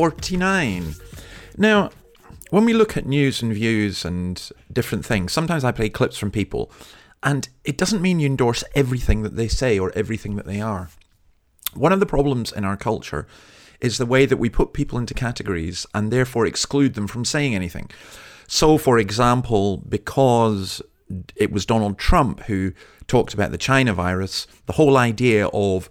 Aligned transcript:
149. 0.00 0.94
Now, 1.58 1.90
when 2.50 2.64
we 2.64 2.72
look 2.72 2.96
at 2.96 3.06
news 3.06 3.42
and 3.42 3.52
views 3.52 4.04
and 4.04 4.50
different 4.72 5.04
things, 5.04 5.32
sometimes 5.32 5.62
I 5.62 5.72
play 5.72 5.88
clips 5.90 6.16
from 6.16 6.30
people, 6.30 6.72
and 7.22 7.48
it 7.64 7.76
doesn't 7.76 8.02
mean 8.02 8.18
you 8.18 8.26
endorse 8.26 8.64
everything 8.74 9.22
that 9.22 9.36
they 9.36 9.46
say 9.46 9.78
or 9.78 9.92
everything 9.94 10.36
that 10.36 10.46
they 10.46 10.60
are. 10.60 10.88
One 11.74 11.92
of 11.92 12.00
the 12.00 12.06
problems 12.06 12.50
in 12.50 12.64
our 12.64 12.76
culture 12.76 13.26
is 13.80 13.98
the 13.98 14.06
way 14.06 14.26
that 14.26 14.38
we 14.38 14.48
put 14.48 14.72
people 14.72 14.98
into 14.98 15.14
categories 15.14 15.86
and 15.94 16.10
therefore 16.10 16.46
exclude 16.46 16.94
them 16.94 17.06
from 17.06 17.24
saying 17.24 17.54
anything. 17.54 17.90
So, 18.48 18.78
for 18.78 18.98
example, 18.98 19.78
because 19.88 20.82
it 21.36 21.52
was 21.52 21.66
Donald 21.66 21.98
Trump 21.98 22.40
who 22.44 22.72
talked 23.06 23.34
about 23.34 23.52
the 23.52 23.58
China 23.58 23.92
virus, 23.92 24.46
the 24.66 24.72
whole 24.72 24.96
idea 24.96 25.46
of 25.48 25.88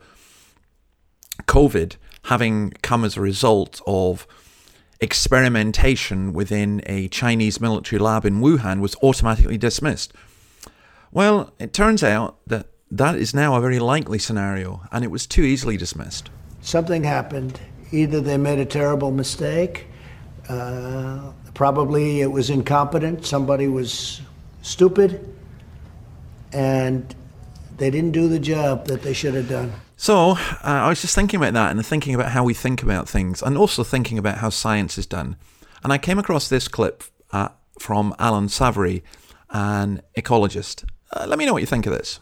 COVID 1.46 1.96
having 2.30 2.70
come 2.84 3.04
as 3.04 3.18
a 3.18 3.22
result 3.22 3.82
of 3.88 4.28
experimentation 5.02 6.32
within 6.32 6.80
a 6.86 7.08
Chinese 7.08 7.60
military 7.60 8.00
lab 8.00 8.24
in 8.24 8.40
Wuhan 8.40 8.82
was 8.82 8.96
automatically 9.02 9.58
dismissed. 9.58 10.14
Well, 11.12 11.52
it 11.58 11.74
turns 11.74 12.04
out 12.04 12.38
that 12.46 12.68
that 12.92 13.16
is 13.16 13.34
now 13.34 13.56
a 13.56 13.62
very 13.62 13.80
likely 13.80 14.20
scenario, 14.20 14.82
and 14.92 15.04
it 15.04 15.10
was 15.10 15.26
too 15.26 15.42
easily 15.42 15.76
dismissed. 15.76 16.30
Something 16.62 17.04
happened. 17.04 17.60
Either 17.92 18.22
they 18.22 18.38
made 18.38 18.60
a 18.60 18.66
terrible 18.66 19.10
mistake, 19.10 19.88
uh, 20.50 21.32
probably 21.56 22.22
it 22.22 22.32
was 22.32 22.52
incompetent, 22.52 23.26
somebody 23.26 23.68
was 23.68 24.22
stupid, 24.62 25.34
and 26.54 27.16
they 27.78 27.90
didn't 27.90 28.12
do 28.12 28.28
the 28.28 28.40
job 28.40 28.86
that 28.86 29.02
they 29.02 29.14
should 29.14 29.34
have 29.34 29.50
done. 29.50 29.74
So, 30.02 30.32
uh, 30.32 30.38
I 30.64 30.88
was 30.88 31.02
just 31.02 31.14
thinking 31.14 31.42
about 31.42 31.52
that 31.56 31.72
and 31.72 31.86
thinking 31.86 32.16
about 32.16 32.32
how 32.32 32.42
we 32.42 32.54
think 32.54 32.82
about 32.82 33.10
things, 33.10 33.42
and 33.42 33.58
also 33.58 33.84
thinking 33.84 34.18
about 34.18 34.38
how 34.38 34.50
science 34.50 34.98
is 34.98 35.06
done. 35.06 35.36
And 35.84 35.92
I 35.92 35.98
came 35.98 36.18
across 36.18 36.48
this 36.48 36.70
clip 36.70 37.04
uh, 37.34 37.50
from 37.80 38.16
Allan 38.18 38.48
Savory, 38.48 39.04
an 39.50 40.02
ecologist. 40.18 40.86
Uh, 41.12 41.26
let 41.28 41.38
me 41.38 41.46
know 41.46 41.52
what 41.52 41.62
you 41.62 41.66
think 41.66 41.86
of 41.86 41.92
this. 41.92 42.22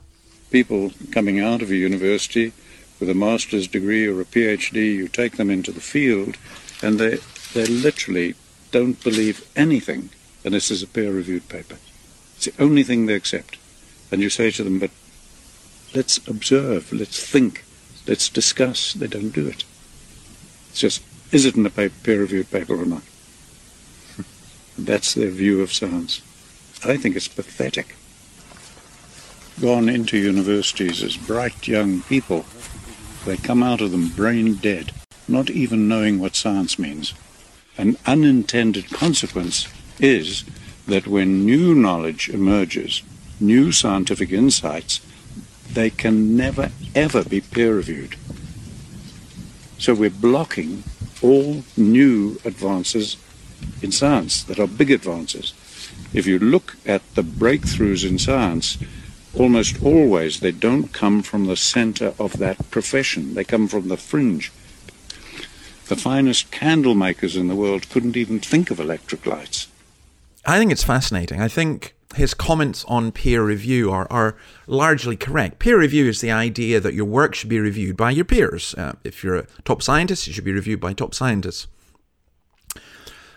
People 0.50 0.90
coming 1.12 1.40
out 1.40 1.62
of 1.62 1.70
a 1.70 1.76
university 1.76 2.52
with 3.00 3.12
a 3.12 3.14
master's 3.14 3.68
degree 3.68 4.08
or 4.08 4.22
a 4.22 4.26
PhD, 4.26 4.96
you 4.96 5.08
take 5.08 5.38
them 5.38 5.52
into 5.52 5.72
the 5.72 5.80
field, 5.80 6.36
and 6.82 6.98
they, 6.98 7.20
they 7.54 7.68
literally 7.68 8.34
don't 8.72 9.04
believe 9.04 9.48
anything 9.56 10.10
unless 10.44 10.70
there's 10.70 10.82
a 10.82 10.88
peer 10.88 11.12
reviewed 11.14 11.48
paper. 11.48 11.78
It's 12.38 12.46
the 12.46 12.64
only 12.64 12.82
thing 12.82 13.06
they 13.06 13.14
accept. 13.14 13.60
And 14.12 14.20
you 14.20 14.32
say 14.32 14.50
to 14.50 14.64
them, 14.64 14.80
but 14.80 14.90
let's 15.94 16.18
observe, 16.28 16.92
let's 16.92 17.24
think, 17.24 17.66
let's 18.08 18.30
discuss. 18.30 18.94
They 18.94 19.08
don't 19.08 19.30
do 19.30 19.48
it. 19.48 19.64
It's 20.70 20.80
just, 20.80 21.04
is 21.32 21.46
it 21.46 21.56
in 21.56 21.66
a 21.66 21.70
peer 21.70 21.92
reviewed 22.20 22.52
paper 22.52 22.82
or 22.82 22.86
not? 22.86 23.04
That's 24.78 25.14
their 25.14 25.30
view 25.30 25.62
of 25.62 25.74
science. 25.74 26.22
I 26.86 26.98
think 26.98 27.16
it's 27.16 27.28
pathetic 27.28 27.96
gone 29.60 29.90
into 29.90 30.18
universities 30.18 31.02
as 31.02 31.18
bright 31.18 31.68
young 31.68 32.02
people, 32.04 32.46
they 33.26 33.38
come 33.38 33.64
out 33.64 33.82
of 33.82 33.92
them 33.92 34.10
brain 34.10 34.56
dead, 34.56 34.92
not 35.28 35.50
even 35.50 35.88
knowing 35.88 36.20
what 36.20 36.36
science 36.36 36.78
means. 36.78 37.14
An 37.78 37.98
unintended 38.06 38.92
consequence 38.92 39.68
is 40.00 40.44
that 40.88 41.08
when 41.08 41.44
new 41.44 41.74
knowledge 41.74 42.30
emerges, 42.30 43.02
new 43.40 43.72
scientific 43.72 44.32
insights, 44.32 45.02
they 45.78 45.90
can 45.92 46.36
never 46.36 46.72
ever 46.96 47.24
be 47.24 47.40
peer 47.40 47.76
reviewed. 47.76 48.16
So 49.78 49.94
we're 49.94 50.10
blocking 50.10 50.84
all 51.22 51.64
new 51.78 52.42
advances 52.44 53.16
in 53.84 53.92
science 53.92 54.42
that 54.46 54.60
are 54.60 54.66
big 54.66 54.90
advances. 54.90 55.54
If 56.14 56.26
you 56.26 56.40
look 56.40 56.78
at 56.88 57.04
the 57.14 57.22
breakthroughs 57.22 58.10
in 58.10 58.18
science, 58.18 58.80
almost 59.36 59.84
always 59.84 60.40
they 60.40 60.52
don't 60.52 60.92
come 60.94 61.22
from 61.22 61.46
the 61.46 61.56
center 61.56 62.16
of 62.18 62.40
that 62.40 62.72
profession. 62.72 63.36
They 63.36 63.44
come 63.44 63.68
from 63.68 63.88
the 63.88 63.98
fringe. 63.98 64.52
The 65.90 65.96
finest 65.96 66.50
candle 66.50 66.96
makers 66.96 67.36
in 67.36 67.50
the 67.50 67.56
world 67.56 67.88
couldn't 67.92 68.18
even 68.18 68.40
think 68.40 68.72
of 68.72 68.80
electric 68.80 69.28
lights. 69.28 69.68
I 70.44 70.58
think 70.58 70.72
it's 70.72 70.84
fascinating. 70.84 71.40
I 71.40 71.48
think 71.48 71.94
his 72.18 72.34
comments 72.34 72.84
on 72.88 73.12
peer 73.12 73.44
review 73.44 73.92
are, 73.92 74.08
are 74.10 74.36
largely 74.66 75.16
correct. 75.16 75.60
Peer 75.60 75.80
review 75.80 76.08
is 76.08 76.20
the 76.20 76.32
idea 76.32 76.80
that 76.80 76.94
your 76.94 77.06
work 77.06 77.36
should 77.36 77.50
be 77.50 77.60
reviewed 77.60 77.96
by 77.96 78.12
your 78.12 78.26
peers. 78.26 78.74
Uh, 78.76 78.94
if 79.04 79.24
you're 79.24 79.38
a 79.38 79.48
top 79.64 79.82
scientist, 79.82 80.28
it 80.28 80.34
should 80.34 80.44
be 80.44 80.52
reviewed 80.52 80.80
by 80.80 80.94
top 80.94 81.14
scientists. 81.14 81.68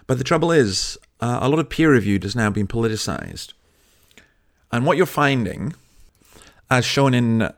But 0.06 0.19
the 0.19 0.24
trouble 0.24 0.50
is, 0.50 0.98
uh, 1.20 1.38
a 1.42 1.48
lot 1.48 1.58
of 1.58 1.69
peer 1.69 1.92
review 1.92 2.19
has 2.22 2.34
now 2.34 2.50
been 2.50 2.66
politicized. 2.66 3.52
And 4.72 4.86
what 4.86 4.96
you're 4.96 5.06
finding 5.06 5.74
as 6.70 6.84
shown 6.84 7.14
in 7.14 7.52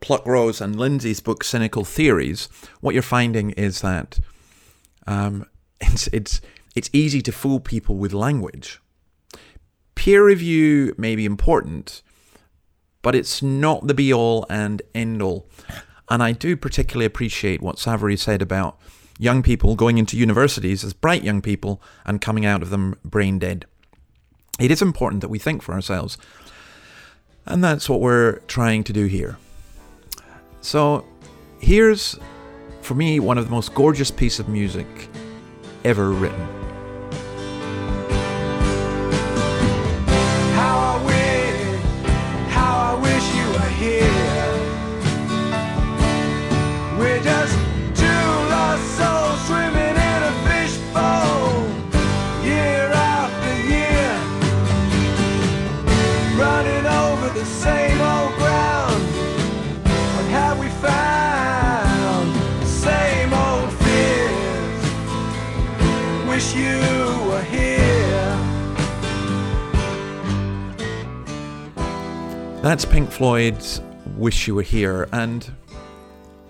Pluckrose 0.00 0.60
and 0.60 0.76
Lindsay's 0.76 1.20
book 1.20 1.44
Cynical 1.44 1.84
Theories, 1.84 2.48
what 2.80 2.94
you're 2.94 3.02
finding 3.02 3.50
is 3.52 3.82
that 3.82 4.18
um, 5.06 5.46
it's 5.80 6.08
it's 6.08 6.40
it's 6.74 6.90
easy 6.92 7.22
to 7.22 7.32
fool 7.32 7.60
people 7.60 7.96
with 7.96 8.12
language. 8.12 8.80
Peer 10.06 10.24
review 10.24 10.94
may 10.96 11.16
be 11.16 11.24
important, 11.24 12.00
but 13.02 13.16
it's 13.16 13.42
not 13.42 13.88
the 13.88 13.92
be 13.92 14.14
all 14.14 14.46
and 14.48 14.80
end 14.94 15.20
all. 15.20 15.48
And 16.08 16.22
I 16.22 16.30
do 16.30 16.56
particularly 16.56 17.06
appreciate 17.06 17.60
what 17.60 17.80
Savory 17.80 18.16
said 18.16 18.40
about 18.40 18.78
young 19.18 19.42
people 19.42 19.74
going 19.74 19.98
into 19.98 20.16
universities 20.16 20.84
as 20.84 20.92
bright 20.92 21.24
young 21.24 21.42
people 21.42 21.82
and 22.04 22.20
coming 22.20 22.46
out 22.46 22.62
of 22.62 22.70
them 22.70 22.94
brain 23.04 23.40
dead. 23.40 23.66
It 24.60 24.70
is 24.70 24.80
important 24.80 25.22
that 25.22 25.28
we 25.28 25.40
think 25.40 25.60
for 25.60 25.72
ourselves 25.72 26.16
and 27.44 27.64
that's 27.64 27.88
what 27.88 28.00
we're 28.00 28.38
trying 28.46 28.84
to 28.84 28.92
do 28.92 29.06
here. 29.06 29.38
So, 30.60 31.04
here's, 31.58 32.16
for 32.80 32.94
me, 32.94 33.18
one 33.18 33.38
of 33.38 33.44
the 33.44 33.50
most 33.50 33.74
gorgeous 33.74 34.12
pieces 34.12 34.38
of 34.38 34.48
music 34.48 34.86
ever 35.82 36.12
written. 36.12 36.65
That's 72.66 72.84
Pink 72.84 73.12
Floyd's 73.12 73.80
Wish 74.16 74.48
You 74.48 74.56
Were 74.56 74.62
Here. 74.62 75.08
And 75.12 75.48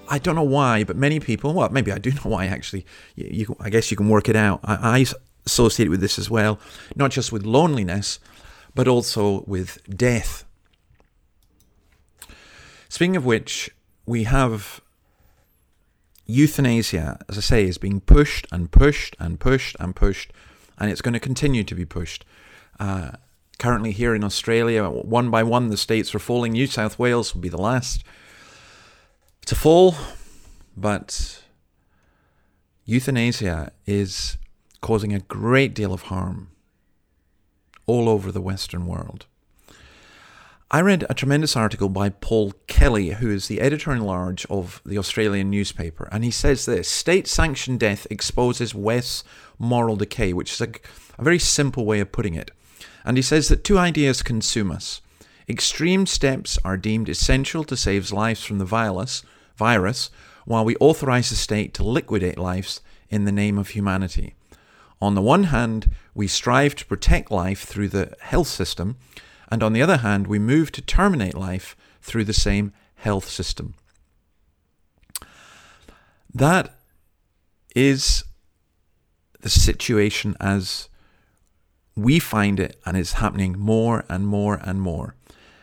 I 0.09 0.19
don't 0.19 0.35
know 0.35 0.43
why, 0.43 0.83
but 0.83 0.97
many 0.97 1.21
people, 1.21 1.53
well, 1.53 1.69
maybe 1.69 1.93
I 1.93 1.99
do 1.99 2.11
know 2.11 2.23
why 2.25 2.47
actually. 2.47 2.87
You, 3.17 3.29
you, 3.31 3.57
I 3.61 3.69
guess 3.69 3.91
you 3.91 3.99
can 3.99 4.09
work 4.09 4.27
it 4.31 4.35
out. 4.35 4.61
I, 4.65 5.01
I 5.01 5.05
associate 5.45 5.91
with 5.91 6.01
this 6.01 6.19
as 6.19 6.31
well, 6.31 6.59
not 6.95 7.11
just 7.11 7.33
with 7.33 7.45
loneliness, 7.45 8.19
but 8.75 8.89
also 8.89 9.45
with 9.47 9.79
death. 9.95 10.47
Speaking 12.89 13.17
of 13.17 13.27
which, 13.27 13.69
we 14.07 14.25
have 14.25 14.81
euthanasia, 16.25 17.19
as 17.29 17.37
I 17.37 17.43
say, 17.43 17.65
is 17.65 17.77
being 17.77 18.01
pushed 18.01 18.47
and 18.51 18.71
pushed 18.71 19.17
and 19.21 19.39
pushed 19.39 19.77
and 19.79 19.95
pushed, 19.95 20.33
and 20.79 20.91
it's 20.91 21.03
going 21.03 21.13
to 21.13 21.21
continue 21.21 21.63
to 21.65 21.75
be 21.75 21.85
pushed. 21.85 22.25
Uh, 22.81 23.11
currently 23.59 23.93
here 23.93 24.15
in 24.15 24.25
Australia. 24.25 24.89
One 24.89 25.31
by 25.31 25.43
one, 25.43 25.69
the 25.69 25.77
states 25.77 26.15
are 26.15 26.19
falling. 26.19 26.53
New 26.53 26.67
South 26.67 26.99
Wales 26.99 27.35
will 27.35 27.43
be 27.43 27.49
the 27.49 27.57
last 27.57 28.05
to 29.47 29.55
fall, 29.55 29.95
but 30.77 31.43
euthanasia 32.85 33.73
is 33.87 34.39
causing 34.81 35.13
a 35.13 35.21
great 35.21 35.75
deal 35.75 35.93
of 35.93 36.03
harm 36.03 36.51
all 37.87 38.09
over 38.09 38.31
the 38.31 38.41
Western 38.41 38.87
world. 38.87 39.27
I 40.69 40.81
read 40.81 41.07
a 41.09 41.15
tremendous 41.15 41.55
article 41.55 41.89
by 41.89 42.09
Paul 42.09 42.53
Kelly, 42.67 43.11
who 43.11 43.31
is 43.31 43.47
the 43.47 43.61
editor 43.61 43.93
in 43.93 44.01
large 44.01 44.45
of 44.47 44.83
the 44.85 44.99
Australian 44.99 45.49
newspaper, 45.49 46.09
and 46.11 46.25
he 46.25 46.33
says 46.33 46.67
this 46.67 46.89
State 46.89 47.29
sanctioned 47.29 47.79
death 47.79 48.05
exposes 48.11 48.75
West's 48.75 49.23
moral 49.61 49.95
decay, 49.95 50.33
which 50.33 50.53
is 50.53 50.61
a, 50.61 50.69
a 51.19 51.23
very 51.23 51.39
simple 51.39 51.87
way 51.87 52.01
of 52.01 52.11
putting 52.11 52.35
it. 52.35 52.51
And 53.07 53.17
he 53.17 53.23
says 53.23 53.49
that 53.49 53.63
two 53.63 53.79
ideas 53.79 54.23
consume 54.23 54.73
us. 54.73 55.01
Extreme 55.49 56.07
steps 56.07 56.59
are 56.65 56.77
deemed 56.77 57.09
essential 57.09 57.63
to 57.65 57.77
save 57.77 58.11
lives 58.11 58.45
from 58.45 58.59
the 58.59 58.65
virus, 58.65 59.23
virus, 59.55 60.11
while 60.45 60.65
we 60.65 60.77
authorize 60.77 61.31
the 61.31 61.37
state 61.37 61.73
to 61.75 61.85
liquidate 61.85 62.37
lives 62.37 62.81
in 63.09 63.25
the 63.25 63.33
name 63.33 63.59
of 63.59 63.69
humanity. 63.69 64.35
On 65.01 65.15
the 65.15 65.23
one 65.23 65.45
hand, 65.45 65.91
we 66.15 66.27
strive 66.27 66.75
to 66.75 66.87
protect 66.87 67.31
life 67.31 67.63
through 67.63 67.89
the 67.89 68.17
health 68.21 68.49
system, 68.49 68.97
and 69.53 69.63
on 69.63 69.73
the 69.73 69.83
other 69.83 69.99
hand, 69.99 70.27
we 70.27 70.41
move 70.41 70.73
to 70.73 70.83
terminate 70.83 71.37
life 71.37 71.77
through 72.03 72.25
the 72.25 72.33
same 72.33 72.73
health 72.97 73.29
system. 73.29 73.75
That 76.35 76.75
is 77.77 78.25
the 79.41 79.51
situation 79.51 80.35
as 80.41 80.89
we 81.97 82.19
find 82.19 82.61
it 82.61 82.79
and 82.85 82.97
it's 82.97 83.15
happening 83.15 83.59
more 83.59 84.05
and 84.09 84.27
more 84.27 84.61
and 84.63 84.81
more. 84.81 85.17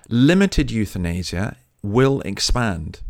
Limited 0.10 0.72
euthanasia 0.72 1.56
will 1.82 2.22
expand. 2.22 3.02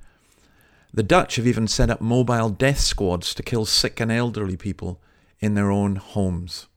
The 0.93 1.03
Dutch 1.03 1.37
have 1.37 1.47
even 1.47 1.67
set 1.67 1.89
up 1.89 2.01
mobile 2.01 2.49
death 2.49 2.79
squads 2.79 3.33
to 3.33 3.43
kill 3.43 3.65
sick 3.65 3.99
and 3.99 4.11
elderly 4.11 4.57
people 4.57 5.01
in 5.39 5.55
their 5.55 5.71
own 5.71 5.95
homes. 5.95 6.67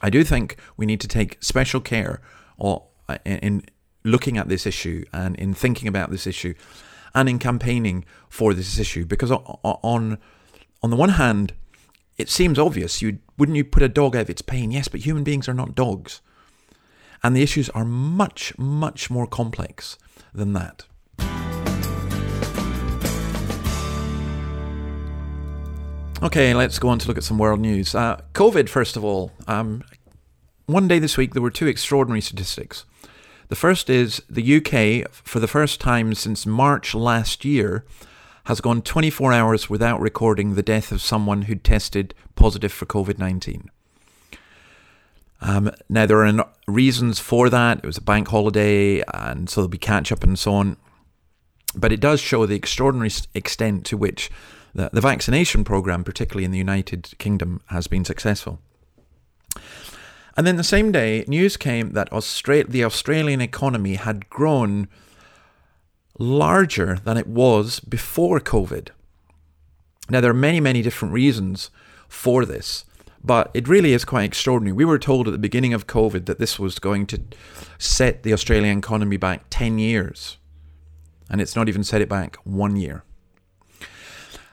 I 0.00 0.10
do 0.10 0.24
think 0.24 0.56
we 0.76 0.86
need 0.86 1.00
to 1.00 1.08
take 1.08 1.42
special 1.42 1.80
care 1.80 2.20
uh, 2.60 2.78
in 3.24 3.64
looking 4.04 4.38
at 4.38 4.48
this 4.48 4.66
issue 4.66 5.04
and 5.12 5.36
in 5.36 5.54
thinking 5.54 5.88
about 5.88 6.10
this 6.10 6.26
issue 6.26 6.54
and 7.14 7.28
in 7.28 7.38
campaigning 7.38 8.04
for 8.28 8.54
this 8.54 8.78
issue 8.78 9.04
because 9.04 9.30
on 9.30 10.18
on 10.82 10.90
the 10.90 10.96
one 10.96 11.10
hand 11.10 11.54
it 12.16 12.28
seems 12.28 12.58
obvious 12.58 13.02
you 13.02 13.18
wouldn't 13.38 13.56
you 13.56 13.64
put 13.64 13.82
a 13.82 13.88
dog 13.88 14.14
out 14.16 14.22
of 14.22 14.30
its 14.30 14.42
pain 14.42 14.70
yes 14.70 14.88
but 14.88 15.00
human 15.00 15.24
beings 15.24 15.48
are 15.48 15.54
not 15.54 15.74
dogs 15.74 16.20
and 17.22 17.36
the 17.36 17.42
issues 17.42 17.68
are 17.70 17.84
much 17.84 18.56
much 18.58 19.10
more 19.10 19.26
complex 19.26 19.98
than 20.32 20.52
that 20.52 20.84
Okay, 26.24 26.54
let's 26.54 26.78
go 26.78 26.88
on 26.88 26.98
to 27.00 27.06
look 27.06 27.18
at 27.18 27.22
some 27.24 27.36
world 27.36 27.60
news. 27.60 27.94
Uh, 27.94 28.18
COVID, 28.32 28.70
first 28.70 28.96
of 28.96 29.04
all. 29.04 29.30
Um, 29.46 29.84
one 30.64 30.88
day 30.88 30.98
this 30.98 31.18
week, 31.18 31.34
there 31.34 31.42
were 31.42 31.50
two 31.50 31.66
extraordinary 31.66 32.22
statistics. 32.22 32.86
The 33.48 33.56
first 33.56 33.90
is 33.90 34.22
the 34.30 34.56
UK, 34.56 35.10
for 35.12 35.38
the 35.38 35.46
first 35.46 35.82
time 35.82 36.14
since 36.14 36.46
March 36.46 36.94
last 36.94 37.44
year, 37.44 37.84
has 38.44 38.60
gone 38.60 38.82
24 38.82 39.32
hours 39.32 39.70
without 39.70 40.00
recording 40.00 40.54
the 40.54 40.62
death 40.62 40.92
of 40.92 41.00
someone 41.00 41.42
who'd 41.42 41.64
tested 41.64 42.14
positive 42.36 42.72
for 42.72 42.86
COVID 42.86 43.18
19. 43.18 43.70
Um, 45.40 45.70
now, 45.88 46.06
there 46.06 46.24
are 46.24 46.46
reasons 46.66 47.18
for 47.18 47.50
that. 47.50 47.78
It 47.78 47.86
was 47.86 47.98
a 47.98 48.02
bank 48.02 48.28
holiday, 48.28 49.02
and 49.12 49.48
so 49.48 49.60
there'll 49.60 49.68
be 49.68 49.78
catch 49.78 50.10
up 50.10 50.22
and 50.24 50.38
so 50.38 50.54
on. 50.54 50.76
But 51.74 51.92
it 51.92 52.00
does 52.00 52.20
show 52.20 52.46
the 52.46 52.54
extraordinary 52.54 53.10
extent 53.34 53.84
to 53.86 53.96
which 53.96 54.30
the, 54.74 54.90
the 54.92 55.00
vaccination 55.00 55.64
program, 55.64 56.04
particularly 56.04 56.44
in 56.44 56.50
the 56.50 56.58
United 56.58 57.12
Kingdom, 57.18 57.60
has 57.66 57.86
been 57.86 58.04
successful. 58.04 58.60
And 60.36 60.46
then 60.46 60.56
the 60.56 60.64
same 60.64 60.92
day, 60.92 61.24
news 61.28 61.56
came 61.56 61.92
that 61.92 62.10
Austra- 62.10 62.68
the 62.68 62.84
Australian 62.84 63.40
economy 63.40 63.94
had 63.94 64.28
grown 64.30 64.88
larger 66.18 66.98
than 67.04 67.16
it 67.16 67.26
was 67.26 67.80
before 67.80 68.40
COVID. 68.40 68.88
Now, 70.08 70.20
there 70.20 70.30
are 70.30 70.34
many, 70.34 70.60
many 70.60 70.82
different 70.82 71.14
reasons 71.14 71.70
for 72.08 72.44
this, 72.44 72.84
but 73.22 73.50
it 73.54 73.68
really 73.68 73.92
is 73.92 74.04
quite 74.04 74.24
extraordinary. 74.24 74.72
We 74.72 74.84
were 74.84 74.98
told 74.98 75.26
at 75.26 75.32
the 75.32 75.38
beginning 75.38 75.72
of 75.72 75.86
COVID 75.86 76.26
that 76.26 76.38
this 76.38 76.58
was 76.58 76.78
going 76.78 77.06
to 77.06 77.22
set 77.78 78.22
the 78.22 78.32
Australian 78.32 78.78
economy 78.78 79.16
back 79.16 79.44
10 79.50 79.78
years, 79.78 80.36
and 81.30 81.40
it's 81.40 81.56
not 81.56 81.68
even 81.68 81.82
set 81.82 82.02
it 82.02 82.08
back 82.08 82.36
one 82.44 82.76
year. 82.76 83.02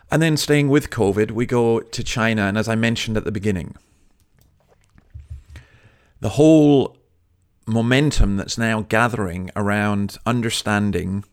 And 0.09 0.21
then 0.21 0.35
staying 0.35 0.69
with 0.69 0.89
COVID, 0.89 1.31
we 1.31 1.45
go 1.45 1.79
to 1.79 2.03
China. 2.03 2.43
And 2.43 2.57
as 2.57 2.67
I 2.67 2.75
mentioned 2.75 3.15
at 3.15 3.23
the 3.23 3.31
beginning, 3.31 3.75
the 6.19 6.29
whole 6.29 6.97
momentum 7.65 8.35
that's 8.35 8.57
now 8.57 8.81
gathering 8.81 9.51
around 9.55 10.17
understanding 10.25 11.23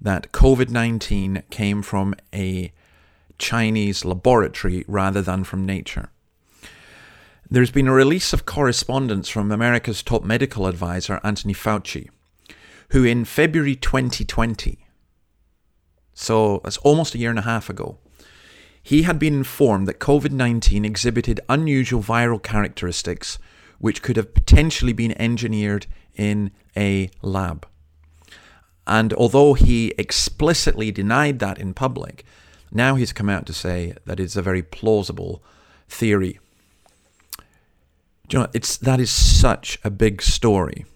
that 0.00 0.32
COVID 0.32 0.70
19 0.70 1.42
came 1.50 1.82
from 1.82 2.14
a 2.34 2.72
Chinese 3.38 4.04
laboratory 4.04 4.84
rather 4.86 5.22
than 5.22 5.44
from 5.44 5.66
nature. 5.66 6.10
There's 7.50 7.70
been 7.70 7.88
a 7.88 7.92
release 7.92 8.32
of 8.32 8.46
correspondence 8.46 9.28
from 9.28 9.50
America's 9.50 10.02
top 10.02 10.22
medical 10.22 10.66
advisor, 10.66 11.20
Anthony 11.24 11.54
Fauci, 11.54 12.08
who 12.90 13.04
in 13.04 13.24
February 13.24 13.74
2020 13.74 14.86
so 16.20 16.60
that's 16.62 16.76
almost 16.78 17.14
a 17.14 17.18
year 17.18 17.30
and 17.30 17.38
a 17.38 17.42
half 17.42 17.70
ago, 17.70 17.96
he 18.82 19.02
had 19.02 19.18
been 19.18 19.32
informed 19.32 19.88
that 19.88 20.00
COVID 20.00 20.32
19 20.32 20.84
exhibited 20.84 21.40
unusual 21.48 22.02
viral 22.02 22.42
characteristics 22.42 23.38
which 23.78 24.02
could 24.02 24.16
have 24.18 24.34
potentially 24.34 24.92
been 24.92 25.18
engineered 25.18 25.86
in 26.14 26.50
a 26.76 27.08
lab. 27.22 27.66
And 28.90 29.12
although 29.12 29.54
he 29.54 29.94
explicitly 29.96 30.90
denied 30.90 31.38
that 31.38 31.58
in 31.58 31.74
public, 31.74 32.24
now 32.72 32.96
he's 32.96 33.12
come 33.12 33.28
out 33.28 33.46
to 33.46 33.52
say 33.52 33.94
that 34.04 34.18
it's 34.18 34.34
a 34.34 34.42
very 34.42 34.64
plausible 34.64 35.44
theory. 35.88 36.40
Do 38.26 38.36
you 38.36 38.42
know, 38.42 38.48
it's, 38.52 38.76
that 38.78 38.98
is 38.98 39.12
such 39.12 39.78
a 39.84 39.90
big 39.90 40.20
story. 40.20 40.86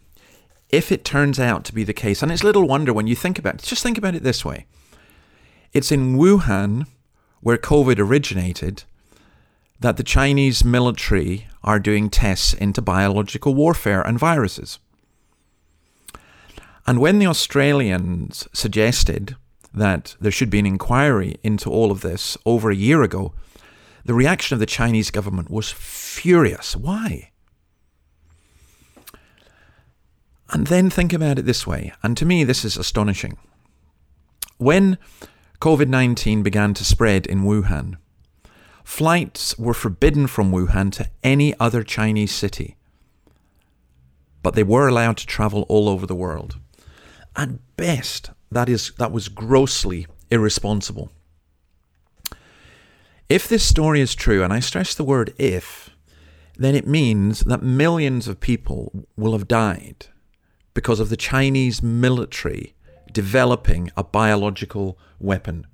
If 0.71 0.91
it 0.91 1.05
turns 1.05 1.39
out 1.39 1.63
to 1.67 1.75
be 1.75 1.85
the 1.85 1.93
case, 1.93 2.21
and 2.21 2.33
it's 2.33 2.43
little 2.43 2.67
wonder 2.67 2.93
when 2.93 3.07
you 3.07 3.15
think 3.15 3.39
about 3.39 3.55
it, 3.55 3.63
just 3.63 3.85
think 3.85 3.97
about 3.97 4.17
it 4.17 4.25
this 4.25 4.45
way 4.45 4.67
it's 5.73 5.93
in 5.93 6.17
Wuhan, 6.17 6.89
where 7.43 7.59
COVID 7.59 8.01
originated, 8.01 8.83
that 9.79 9.99
the 9.99 10.03
Chinese 10.03 10.65
military 10.65 11.47
are 11.63 11.79
doing 11.79 12.11
tests 12.11 12.55
into 12.55 12.83
biological 12.83 13.55
warfare 13.55 14.03
and 14.03 14.19
viruses. 14.19 14.81
And 16.87 16.99
when 16.99 17.19
the 17.19 17.27
Australians 17.27 18.47
suggested 18.53 19.37
that 19.73 20.17
there 20.21 20.31
should 20.31 20.51
be 20.51 20.59
an 20.59 20.67
inquiry 20.67 21.37
into 21.43 21.71
all 21.71 21.91
of 21.91 22.03
this 22.03 22.37
over 22.45 22.71
a 22.71 22.77
year 22.77 23.03
ago, 23.03 23.33
the 24.05 24.15
reaction 24.15 24.55
of 24.55 24.61
the 24.61 24.67
Chinese 24.67 25.11
government 25.11 25.51
was 25.51 25.71
furious. 25.71 26.77
Why? 26.77 27.31
And 30.51 30.67
then 30.67 30.91
think 30.91 31.13
about 31.13 31.39
it 31.39 31.47
this 31.47 31.67
way, 31.67 31.93
and 32.03 32.17
to 32.17 32.27
me, 32.27 32.45
this 32.45 32.65
is 32.65 32.77
astonishing. 32.77 33.39
When 34.59 34.99
COVID 35.65 35.89
19 35.89 36.43
began 36.43 36.75
to 36.75 36.85
spread 36.85 37.27
in 37.27 37.43
Wuhan. 37.43 37.97
Flights 38.85 39.57
were 39.57 39.73
forbidden 39.73 40.27
from 40.27 40.53
Wuhan 40.53 40.93
to 40.93 41.09
any 41.23 41.59
other 41.59 41.83
Chinese 41.83 42.33
city, 42.33 42.77
but 44.43 44.55
they 44.55 44.63
were 44.63 44.87
allowed 44.87 45.17
to 45.17 45.27
travel 45.27 45.65
all 45.71 45.89
over 45.89 46.07
the 46.07 46.15
world. 46.15 46.59
At 47.37 47.77
best, 47.77 48.31
that, 48.51 48.69
is, 48.69 48.93
that 48.99 49.13
was 49.13 49.29
grossly 49.29 50.07
irresponsible. 50.31 51.11
If 53.29 53.49
this 53.49 53.65
story 53.65 54.01
is 54.01 54.15
true, 54.15 54.45
and 54.45 54.53
I 54.53 54.61
stress 54.61 54.95
the 54.95 55.05
word 55.05 55.35
if, 55.39 55.91
then 56.57 56.75
it 56.75 56.87
means 56.87 57.41
that 57.41 57.63
millions 57.63 58.29
of 58.29 58.41
people 58.41 59.07
will 59.17 59.33
have 59.33 59.49
died 59.49 60.07
because 60.75 61.01
of 61.01 61.09
the 61.09 61.17
Chinese 61.17 61.83
military 61.83 62.75
developing 63.13 63.91
a 63.97 64.05
biological 64.05 64.99
weapon. 65.19 65.67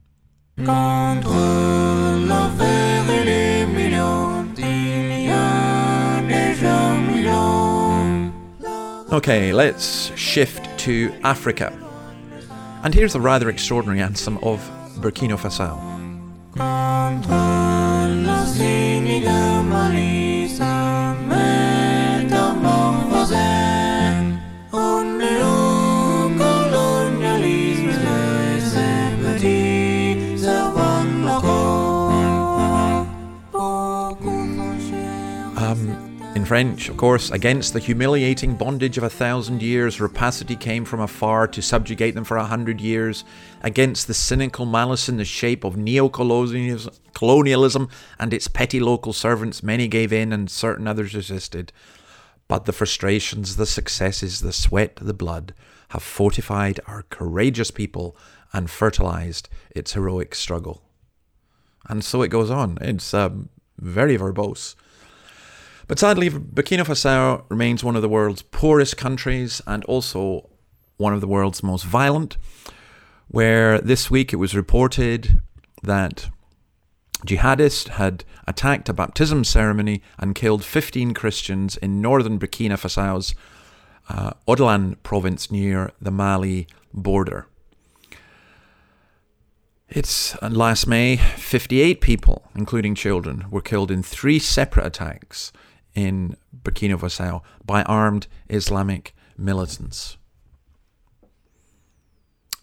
Okay, 9.13 9.53
let's 9.53 10.17
shift 10.17 10.69
to 10.79 11.13
Africa. 11.25 11.77
And 12.85 12.95
here's 12.95 13.13
the 13.13 13.21
rather 13.21 13.49
extraordinary 13.49 14.01
anthem 14.01 14.39
of 14.39 14.61
Burkina 15.01 15.37
Faso. 15.37 15.77
French, 36.51 36.89
of 36.89 36.97
course, 36.97 37.31
against 37.31 37.75
the 37.75 37.79
humiliating 37.79 38.57
bondage 38.57 38.99
of 38.99 39.05
a 39.05 39.09
thousand 39.09 39.63
years, 39.63 40.01
rapacity 40.01 40.57
came 40.57 40.85
from 40.85 40.99
afar 40.99 41.47
to 41.47 41.63
subjugate 41.63 42.17
them 42.17 42.25
for 42.25 42.39
a 42.39 42.45
hundred 42.45 42.81
years. 42.81 43.23
Against 43.63 44.09
the 44.09 44.15
cynical 44.15 44.67
malice 44.67 45.09
in 45.09 45.17
the 45.17 45.25
shape 45.25 45.63
of 45.63 45.77
neo-colonialism 45.77 47.89
and 48.19 48.35
its 48.35 48.49
petty 48.49 48.81
local 48.81 49.13
servants, 49.13 49.63
many 49.63 49.87
gave 49.87 50.13
in 50.13 50.33
and 50.33 50.51
certain 50.51 50.89
others 50.89 51.15
resisted. 51.15 51.73
But 52.49 52.65
the 52.65 52.73
frustrations, 52.73 53.55
the 53.55 53.65
successes, 53.65 54.41
the 54.41 54.53
sweat, 54.53 54.97
the 54.97 55.15
blood 55.15 55.55
have 55.91 56.03
fortified 56.03 56.81
our 56.89 57.05
courageous 57.11 57.71
people 57.71 58.17
and 58.53 58.69
fertilized 58.69 59.49
its 59.71 59.93
heroic 59.93 60.35
struggle. 60.35 60.83
And 61.89 62.05
so 62.05 62.23
it 62.23 62.29
goes 62.29 62.51
on. 62.51 62.77
It's 62.81 63.15
um, 63.15 63.51
very 63.79 64.19
verbose. 64.19 64.75
But 65.91 65.99
sadly, 65.99 66.31
Burkina 66.31 66.85
Faso 66.85 67.43
remains 67.49 67.83
one 67.83 67.97
of 67.97 68.03
the 68.03 68.09
world's 68.09 68.43
poorest 68.43 68.97
countries 68.97 69.61
and 69.67 69.85
also 69.87 70.49
one 70.99 71.13
of 71.13 71.21
the 71.21 71.27
world's 71.27 71.65
most 71.65 71.85
violent, 71.85 72.37
where 73.27 73.81
this 73.81 74.09
week 74.09 74.33
it 74.33 74.37
was 74.37 74.55
reported 74.55 75.41
that 75.83 76.29
jihadists 77.27 77.89
had 77.89 78.23
attacked 78.47 78.89
a 78.89 78.93
baptism 78.93 79.43
ceremony 79.43 80.01
and 80.17 80.37
killed 80.37 80.63
15 80.63 81.13
Christians 81.13 81.77
in 81.79 82.01
northern 82.01 82.39
Burkina 82.39 82.79
Faso's 82.79 83.35
uh, 84.09 84.35
Ouadélouo 84.47 84.95
province 85.03 85.51
near 85.51 85.91
the 86.01 86.13
Mali 86.13 86.69
border. 86.95 87.49
It's 89.89 90.41
last 90.41 90.87
May, 90.87 91.17
58 91.17 92.01
people, 92.01 92.49
including 92.55 92.95
children, 92.95 93.47
were 93.51 93.61
killed 93.61 93.91
in 93.91 94.05
three 94.05 94.39
separate 94.39 94.87
attacks 94.87 95.51
in 95.95 96.37
Burkina 96.57 96.99
Faso 96.99 97.43
by 97.65 97.83
armed 97.85 98.27
Islamic 98.49 99.15
militants. 99.37 100.17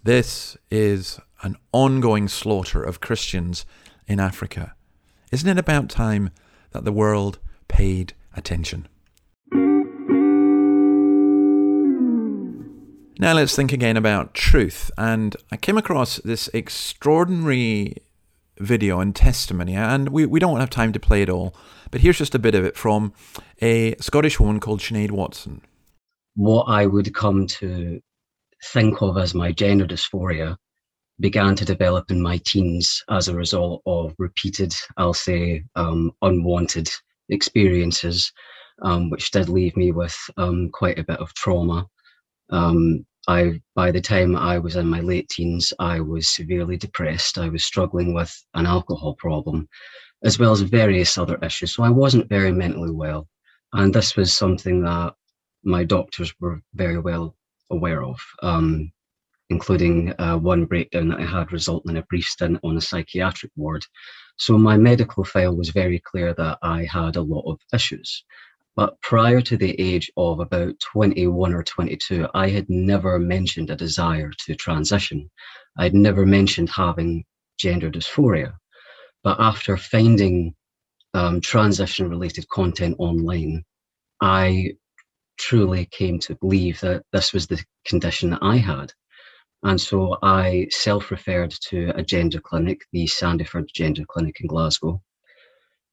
This 0.03 0.55
is 0.71 1.19
an 1.43 1.57
ongoing 1.71 2.27
slaughter 2.27 2.81
of 2.81 3.01
Christians 3.01 3.65
in 4.07 4.19
Africa. 4.19 4.73
Isn't 5.31 5.49
it 5.49 5.59
about 5.59 5.89
time 5.89 6.31
that 6.71 6.85
the 6.85 6.91
world 6.91 7.39
paid 7.67 8.13
attention? 8.35 8.87
Now 13.19 13.33
let's 13.33 13.55
think 13.55 13.73
again 13.73 13.97
about 13.97 14.35
truth. 14.35 14.91
And 14.97 15.35
I 15.51 15.57
came 15.57 15.77
across 15.77 16.17
this 16.17 16.49
extraordinary 16.53 17.97
video 18.59 18.99
and 18.99 19.15
testimony, 19.15 19.75
and 19.75 20.09
we, 20.09 20.25
we 20.25 20.39
don't 20.39 20.59
have 20.59 20.69
time 20.69 20.93
to 20.93 20.99
play 20.99 21.21
it 21.21 21.29
all, 21.29 21.55
but 21.91 22.01
here's 22.01 22.17
just 22.17 22.35
a 22.35 22.39
bit 22.39 22.55
of 22.55 22.65
it 22.65 22.75
from 22.75 23.13
a 23.61 23.95
Scottish 23.97 24.39
woman 24.39 24.59
called 24.59 24.79
Sinead 24.79 25.11
Watson. 25.11 25.61
What 26.35 26.63
I 26.63 26.85
would 26.85 27.13
come 27.13 27.47
to 27.47 28.01
think 28.73 29.01
of 29.01 29.17
as 29.17 29.33
my 29.33 29.51
gender 29.51 29.85
dysphoria 29.85 30.57
began 31.19 31.55
to 31.55 31.65
develop 31.65 32.11
in 32.11 32.21
my 32.21 32.39
teens 32.45 33.03
as 33.09 33.27
a 33.27 33.35
result 33.35 33.81
of 33.85 34.13
repeated, 34.19 34.73
I'll 34.97 35.13
say, 35.13 35.63
um, 35.75 36.11
unwanted 36.21 36.89
experiences, 37.29 38.31
um, 38.83 39.09
which 39.09 39.31
did 39.31 39.49
leave 39.49 39.75
me 39.75 39.91
with 39.91 40.15
um, 40.37 40.69
quite 40.71 40.99
a 40.99 41.03
bit 41.03 41.19
of 41.19 41.33
trauma. 41.33 41.87
Um, 42.49 43.05
I, 43.27 43.61
by 43.75 43.91
the 43.91 44.01
time 44.01 44.35
I 44.35 44.57
was 44.57 44.75
in 44.77 44.87
my 44.87 45.01
late 45.01 45.27
teens, 45.29 45.73
I 45.79 45.99
was 45.99 46.29
severely 46.29 46.77
depressed. 46.77 47.37
I 47.37 47.49
was 47.49 47.63
struggling 47.63 48.13
with 48.13 48.33
an 48.53 48.65
alcohol 48.65 49.15
problem, 49.15 49.67
as 50.23 50.39
well 50.39 50.53
as 50.53 50.61
various 50.61 51.17
other 51.17 51.37
issues. 51.43 51.73
So 51.73 51.83
I 51.83 51.89
wasn't 51.89 52.29
very 52.29 52.51
mentally 52.51 52.91
well. 52.91 53.27
And 53.73 53.93
this 53.93 54.15
was 54.15 54.33
something 54.33 54.81
that 54.83 55.13
my 55.63 55.83
doctors 55.83 56.33
were 56.39 56.61
very 56.73 56.99
well 56.99 57.35
aware 57.69 58.03
of, 58.03 58.17
um, 58.41 58.91
including 59.49 60.13
uh, 60.19 60.37
one 60.37 60.65
breakdown 60.65 61.09
that 61.09 61.19
I 61.19 61.25
had 61.25 61.51
resulting 61.51 61.91
in 61.91 61.97
a 61.97 62.03
brief 62.03 62.25
stint 62.25 62.59
on 62.63 62.77
a 62.77 62.81
psychiatric 62.81 63.51
ward. 63.57 63.85
So 64.37 64.57
my 64.57 64.77
medical 64.77 65.25
file 65.25 65.55
was 65.55 65.69
very 65.69 65.99
clear 65.99 66.33
that 66.35 66.59
I 66.61 66.85
had 66.85 67.17
a 67.17 67.21
lot 67.21 67.43
of 67.45 67.59
issues. 67.73 68.23
But 68.77 69.01
prior 69.01 69.41
to 69.41 69.57
the 69.57 69.73
age 69.81 70.11
of 70.17 70.39
about 70.39 70.79
21 70.79 71.51
or 71.51 71.63
22, 71.63 72.27
I 72.35 72.49
had 72.49 72.69
never 72.69 73.17
mentioned 73.17 73.71
a 73.71 73.75
desire 73.75 74.31
to 74.45 74.55
transition. 74.55 75.31
I'd 75.79 75.95
never 75.95 76.27
mentioned 76.27 76.69
having 76.69 77.25
gender 77.57 77.89
dysphoria. 77.89 78.53
But 79.23 79.37
after 79.39 79.77
finding 79.77 80.53
um, 81.15 81.41
transition 81.41 82.07
related 82.07 82.47
content 82.49 82.97
online, 82.99 83.63
I 84.21 84.73
truly 85.39 85.87
came 85.87 86.19
to 86.19 86.35
believe 86.35 86.79
that 86.81 87.03
this 87.11 87.33
was 87.33 87.47
the 87.47 87.63
condition 87.87 88.29
that 88.29 88.43
I 88.43 88.57
had. 88.57 88.93
And 89.63 89.81
so 89.81 90.17
I 90.21 90.67
self 90.69 91.09
referred 91.09 91.51
to 91.69 91.93
a 91.95 92.03
gender 92.03 92.39
clinic, 92.39 92.81
the 92.93 93.05
Sandyford 93.05 93.69
Gender 93.73 94.03
Clinic 94.07 94.39
in 94.39 94.45
Glasgow. 94.45 95.01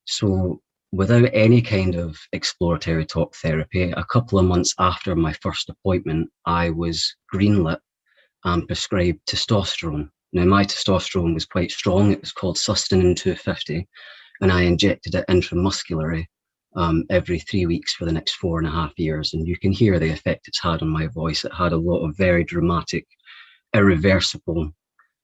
So 0.04 0.60
without 0.94 1.28
any 1.32 1.60
kind 1.60 1.96
of 1.96 2.16
exploratory 2.32 3.04
talk 3.04 3.34
therapy, 3.34 3.90
a 3.90 4.04
couple 4.04 4.38
of 4.38 4.44
months 4.44 4.74
after 4.78 5.16
my 5.16 5.32
first 5.32 5.68
appointment, 5.68 6.30
I 6.46 6.70
was 6.70 7.16
greenlit 7.32 7.80
and 8.44 8.66
prescribed 8.66 9.18
testosterone. 9.26 10.08
Now, 10.32 10.44
my 10.44 10.64
testosterone 10.64 11.34
was 11.34 11.46
quite 11.46 11.72
strong. 11.72 12.12
It 12.12 12.20
was 12.20 12.30
called 12.30 12.56
Sustanon 12.56 13.16
250, 13.16 13.88
and 14.40 14.52
I 14.52 14.62
injected 14.62 15.16
it 15.16 15.24
intramuscularly 15.28 16.26
um, 16.76 17.04
every 17.10 17.40
three 17.40 17.66
weeks 17.66 17.94
for 17.94 18.04
the 18.04 18.12
next 18.12 18.34
four 18.34 18.58
and 18.58 18.66
a 18.68 18.70
half 18.70 18.92
years. 18.96 19.34
And 19.34 19.48
you 19.48 19.58
can 19.58 19.72
hear 19.72 19.98
the 19.98 20.10
effect 20.10 20.46
it's 20.46 20.62
had 20.62 20.80
on 20.80 20.88
my 20.88 21.08
voice. 21.08 21.44
It 21.44 21.52
had 21.52 21.72
a 21.72 21.76
lot 21.76 22.04
of 22.06 22.16
very 22.16 22.44
dramatic, 22.44 23.04
irreversible 23.74 24.72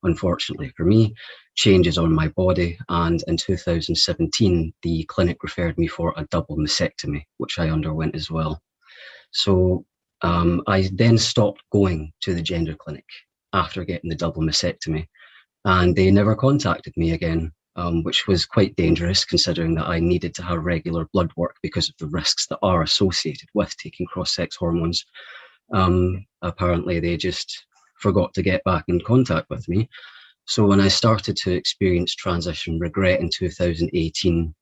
unfortunately 0.03 0.73
for 0.77 0.85
me, 0.85 1.15
changes 1.57 1.99
on 1.99 2.13
my 2.13 2.29
body. 2.29 2.79
And 2.89 3.23
in 3.27 3.37
2017, 3.37 4.73
the 4.83 5.05
clinic 5.05 5.43
referred 5.43 5.79
me 5.79 5.87
for 5.87 6.15
a 6.17 6.27
double 6.31 6.57
mastectomy, 6.57 7.25
which 7.39 7.59
I 7.59 7.71
underwent 7.71 8.15
as 8.15 8.31
well. 8.31 8.63
So 9.33 9.85
um, 10.23 10.63
I 10.67 10.89
then 10.93 11.19
stopped 11.19 11.63
going 11.71 12.13
to 12.23 12.35
the 12.35 12.43
gender 12.43 12.75
clinic 12.75 13.05
after 13.53 13.85
getting 13.85 14.11
the 14.11 14.17
double 14.17 14.43
mastectomy. 14.43 15.07
And 15.65 15.95
they 15.95 16.11
never 16.11 16.35
contacted 16.35 16.95
me 16.97 17.13
again, 17.13 17.53
um, 17.77 18.03
which 18.03 18.27
was 18.27 18.47
quite 18.47 18.77
dangerous 18.77 19.25
considering 19.25 19.75
that 19.75 19.89
I 19.89 20.01
needed 20.01 20.35
to 20.37 20.43
have 20.43 20.65
regular 20.65 21.07
blood 21.13 21.31
work 21.37 21.57
because 21.63 21.89
of 21.89 21.97
the 21.99 22.07
risks 22.07 22.47
that 22.47 22.59
are 22.63 22.83
associated 22.83 23.49
with 23.55 23.77
taking 23.77 24.07
cross 24.07 24.35
sex 24.35 24.57
hormones. 24.57 25.05
Um, 25.73 26.27
apparently, 26.43 27.01
they 27.01 27.17
just 27.17 27.67
forgot 27.99 28.33
to 28.35 28.43
get 28.43 28.65
back 28.65 28.85
in 28.89 29.01
contact 29.01 29.51
with 29.51 29.69
me. 29.69 29.89
So 30.47 30.67
when 30.67 30.81
I 30.81 30.89
started 30.89 31.37
to 31.39 31.53
experience 31.53 32.15
transition 32.15 32.79
regret 32.79 33.21
in 33.21 33.31
2018, 33.31 34.55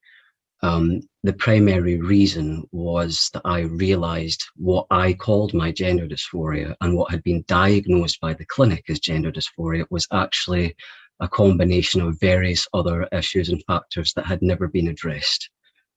um, 0.63 1.01
the 1.23 1.33
primary 1.33 2.01
reason 2.01 2.65
was 2.73 3.31
that 3.33 3.43
I 3.45 3.61
realized 3.61 4.43
what 4.57 4.87
I 4.91 5.13
called 5.13 5.55
my 5.55 5.71
gender 5.71 6.07
dysphoria 6.07 6.75
and 6.81 6.97
what 6.97 7.11
had 7.11 7.23
been 7.23 7.45
diagnosed 7.47 8.21
by 8.21 8.35
the 8.35 8.45
clinic 8.47 8.85
as 8.89 8.99
gender 8.99 9.31
dysphoria 9.31 9.85
was 9.91 10.07
actually 10.13 10.75
a 11.21 11.29
combination 11.29 12.01
of 12.01 12.21
various 12.21 12.67
other 12.75 13.09
issues 13.13 13.49
and 13.49 13.63
factors 13.67 14.13
that 14.15 14.27
had 14.27 14.43
never 14.43 14.69
been 14.69 14.89
addressed. 14.89 15.49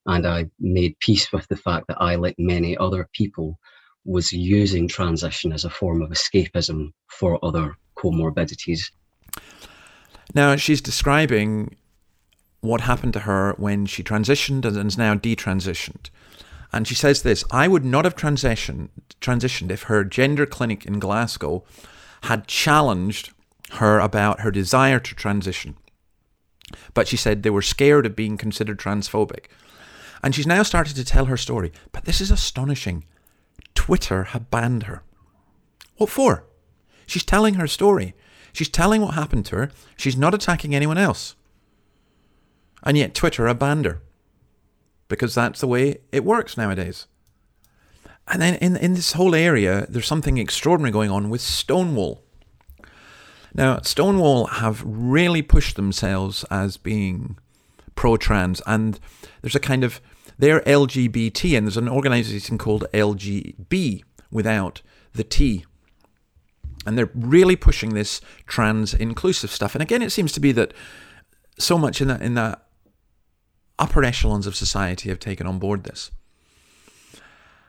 And 0.07 0.25
I 0.25 0.45
made 0.59 0.97
peace 0.99 1.31
with 1.31 1.47
the 1.47 1.57
fact 1.57 1.87
that 1.87 2.01
I, 2.01 2.15
like 2.15 2.35
many 2.39 2.75
other 2.77 3.07
people, 3.13 3.59
was 4.03 4.33
using 4.33 4.87
transition 4.87 5.53
as 5.53 5.65
a 5.65 5.69
form 5.69 6.01
of 6.01 6.09
escapism 6.09 6.91
for 7.07 7.43
other 7.45 7.75
comorbidities. 7.95 8.89
Now, 10.33 10.55
she's 10.55 10.81
describing 10.81 11.75
what 12.61 12.81
happened 12.81 13.13
to 13.13 13.21
her 13.21 13.53
when 13.57 13.85
she 13.85 14.03
transitioned 14.03 14.65
and 14.65 14.87
is 14.87 14.97
now 14.97 15.15
detransitioned. 15.15 16.09
And 16.71 16.87
she 16.87 16.95
says 16.95 17.21
this 17.21 17.43
I 17.51 17.67
would 17.67 17.83
not 17.83 18.05
have 18.05 18.15
transitioned, 18.15 18.89
transitioned 19.19 19.71
if 19.71 19.83
her 19.83 20.03
gender 20.03 20.45
clinic 20.45 20.85
in 20.85 20.99
Glasgow 20.99 21.63
had 22.23 22.47
challenged 22.47 23.31
her 23.71 23.99
about 23.99 24.41
her 24.41 24.51
desire 24.51 24.99
to 24.99 25.15
transition. 25.15 25.75
But 26.93 27.07
she 27.07 27.17
said 27.17 27.43
they 27.43 27.49
were 27.49 27.61
scared 27.61 28.05
of 28.05 28.15
being 28.15 28.37
considered 28.37 28.79
transphobic. 28.79 29.45
And 30.23 30.35
she's 30.35 30.47
now 30.47 30.63
started 30.63 30.95
to 30.95 31.05
tell 31.05 31.25
her 31.25 31.37
story. 31.37 31.71
But 31.91 32.05
this 32.05 32.21
is 32.21 32.31
astonishing. 32.31 33.05
Twitter 33.73 34.25
had 34.25 34.51
banned 34.51 34.83
her. 34.83 35.03
What 35.97 36.09
for? 36.09 36.45
She's 37.07 37.25
telling 37.25 37.55
her 37.55 37.67
story. 37.67 38.13
She's 38.53 38.69
telling 38.69 39.01
what 39.01 39.13
happened 39.13 39.45
to 39.47 39.55
her. 39.55 39.71
She's 39.95 40.17
not 40.17 40.33
attacking 40.33 40.75
anyone 40.75 40.97
else. 40.97 41.35
And 42.83 42.97
yet 42.97 43.13
Twitter 43.13 43.47
had 43.47 43.59
banned 43.59 43.85
her. 43.85 44.01
Because 45.07 45.35
that's 45.35 45.59
the 45.59 45.67
way 45.67 45.99
it 46.11 46.23
works 46.23 46.57
nowadays. 46.57 47.07
And 48.27 48.41
then 48.41 48.55
in, 48.55 48.77
in 48.77 48.93
this 48.93 49.13
whole 49.13 49.35
area, 49.35 49.85
there's 49.89 50.07
something 50.07 50.37
extraordinary 50.37 50.91
going 50.91 51.11
on 51.11 51.29
with 51.29 51.41
Stonewall. 51.41 52.23
Now, 53.53 53.79
Stonewall 53.81 54.45
have 54.47 54.81
really 54.85 55.41
pushed 55.41 55.75
themselves 55.75 56.45
as 56.49 56.77
being 56.77 57.37
pro 57.95 58.15
trans, 58.15 58.61
and 58.65 58.99
there's 59.41 59.55
a 59.55 59.59
kind 59.59 59.83
of 59.83 59.99
They're 60.37 60.61
LGBT, 60.61 61.57
and 61.57 61.67
there's 61.67 61.77
an 61.77 61.89
organization 61.89 62.57
called 62.57 62.85
LGB 62.93 64.03
without 64.31 64.81
the 65.13 65.25
T. 65.25 65.65
And 66.85 66.97
they're 66.97 67.11
really 67.13 67.55
pushing 67.55 67.93
this 67.93 68.21
trans 68.47 68.93
inclusive 68.93 69.51
stuff. 69.51 69.75
And 69.75 69.81
again, 69.81 70.01
it 70.01 70.11
seems 70.11 70.31
to 70.33 70.39
be 70.39 70.51
that 70.53 70.73
so 71.59 71.77
much 71.77 72.01
in 72.01 72.07
that 72.07 72.21
in 72.21 72.33
the 72.33 72.59
upper 73.77 74.03
echelons 74.03 74.47
of 74.47 74.55
society 74.55 75.09
have 75.09 75.19
taken 75.19 75.45
on 75.47 75.59
board 75.59 75.83
this. 75.83 76.11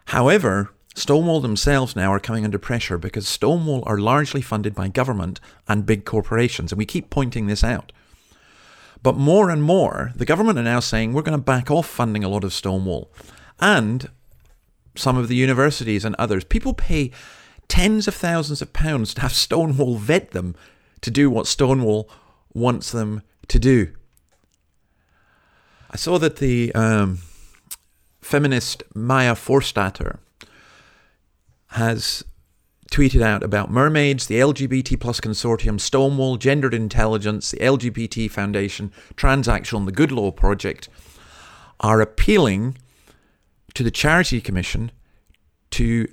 However, 0.06 0.70
Stonewall 0.94 1.40
themselves 1.40 1.96
now 1.96 2.12
are 2.12 2.20
coming 2.20 2.44
under 2.44 2.58
pressure 2.58 2.98
because 2.98 3.26
Stonewall 3.26 3.82
are 3.86 3.96
largely 3.96 4.42
funded 4.42 4.74
by 4.74 4.88
government 4.88 5.40
and 5.66 5.86
big 5.86 6.04
corporations, 6.04 6.70
and 6.70 6.78
we 6.78 6.84
keep 6.84 7.08
pointing 7.08 7.46
this 7.46 7.64
out. 7.64 7.92
But 9.02 9.16
more 9.16 9.50
and 9.50 9.62
more, 9.62 10.12
the 10.14 10.26
government 10.26 10.58
are 10.58 10.62
now 10.62 10.80
saying 10.80 11.12
we're 11.12 11.22
going 11.22 11.38
to 11.38 11.42
back 11.42 11.70
off 11.70 11.86
funding 11.86 12.22
a 12.24 12.28
lot 12.28 12.44
of 12.44 12.52
Stonewall. 12.52 13.10
And 13.58 14.10
some 14.94 15.16
of 15.16 15.28
the 15.28 15.34
universities 15.34 16.04
and 16.04 16.14
others, 16.16 16.44
people 16.44 16.74
pay 16.74 17.10
tens 17.72 18.06
of 18.06 18.14
thousands 18.14 18.60
of 18.60 18.70
pounds 18.74 19.14
to 19.14 19.22
have 19.22 19.32
Stonewall 19.32 19.96
vet 19.96 20.32
them 20.32 20.54
to 21.00 21.10
do 21.10 21.30
what 21.30 21.46
Stonewall 21.46 22.06
wants 22.52 22.92
them 22.92 23.22
to 23.48 23.58
do. 23.58 23.94
I 25.90 25.96
saw 25.96 26.18
that 26.18 26.36
the 26.36 26.70
um, 26.74 27.20
feminist 28.20 28.82
Maya 28.94 29.32
Forstater 29.34 30.18
has 31.68 32.22
tweeted 32.90 33.22
out 33.22 33.42
about 33.42 33.70
mermaids, 33.70 34.26
the 34.26 34.38
LGBT 34.38 35.00
plus 35.00 35.18
consortium, 35.18 35.80
Stonewall, 35.80 36.36
Gendered 36.36 36.74
Intelligence, 36.74 37.52
the 37.52 37.56
LGBT 37.56 38.30
Foundation, 38.30 38.92
TransActual, 39.16 39.86
the 39.86 39.92
Good 39.92 40.12
Law 40.12 40.30
Project 40.30 40.90
are 41.80 42.02
appealing 42.02 42.76
to 43.72 43.82
the 43.82 43.90
Charity 43.90 44.42
Commission 44.42 44.92
to 45.70 46.06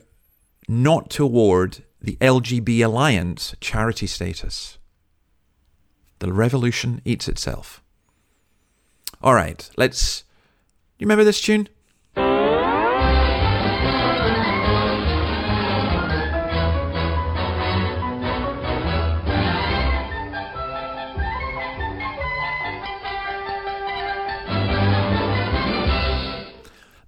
not 0.70 1.10
to 1.10 1.24
award 1.24 1.84
the 2.00 2.16
LGB 2.18 2.86
Alliance 2.86 3.56
charity 3.60 4.06
status. 4.06 4.78
The 6.20 6.32
revolution 6.32 7.02
eats 7.04 7.28
itself. 7.28 7.82
All 9.24 9.34
right, 9.34 9.68
let's. 9.78 10.24
You 11.00 11.06
remember 11.06 11.24
this 11.24 11.42
tune? 11.42 11.70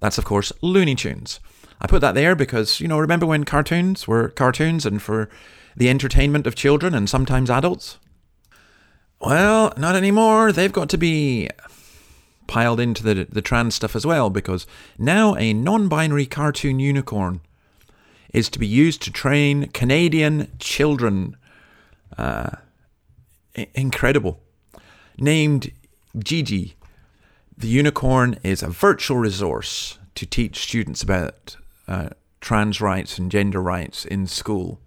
That's, 0.00 0.18
of 0.18 0.24
course, 0.24 0.52
Looney 0.62 0.96
Tunes. 0.96 1.38
I 1.82 1.86
put 1.88 2.00
that 2.00 2.14
there 2.14 2.36
because, 2.36 2.80
you 2.80 2.86
know, 2.86 2.98
remember 2.98 3.26
when 3.26 3.44
cartoons 3.44 4.06
were 4.06 4.28
cartoons 4.28 4.86
and 4.86 5.02
for 5.02 5.28
the 5.76 5.90
entertainment 5.90 6.46
of 6.46 6.54
children 6.54 6.94
and 6.94 7.10
sometimes 7.10 7.50
adults? 7.50 7.98
Well, 9.20 9.72
not 9.76 9.96
anymore. 9.96 10.52
They've 10.52 10.72
got 10.72 10.88
to 10.90 10.96
be 10.96 11.50
piled 12.46 12.80
into 12.80 13.02
the, 13.02 13.26
the 13.30 13.42
trans 13.42 13.74
stuff 13.74 13.96
as 13.96 14.06
well 14.06 14.30
because 14.30 14.66
now 14.96 15.34
a 15.34 15.52
non 15.52 15.88
binary 15.88 16.26
cartoon 16.26 16.78
unicorn 16.78 17.40
is 18.32 18.48
to 18.50 18.58
be 18.58 18.66
used 18.66 19.02
to 19.02 19.10
train 19.10 19.68
Canadian 19.68 20.52
children. 20.58 21.36
Uh, 22.16 22.50
incredible. 23.74 24.40
Named 25.18 25.72
Gigi 26.16 26.76
the 27.62 27.68
unicorn 27.68 28.38
is 28.42 28.62
a 28.62 28.68
virtual 28.68 29.18
resource 29.18 29.98
to 30.14 30.26
teach 30.26 30.62
students 30.62 31.02
about 31.02 31.56
uh, 31.92 32.08
trans 32.40 32.80
rights 32.80 33.18
and 33.18 33.30
gender 33.30 33.60
rights 33.60 34.04
in 34.04 34.26
school. 34.26 34.80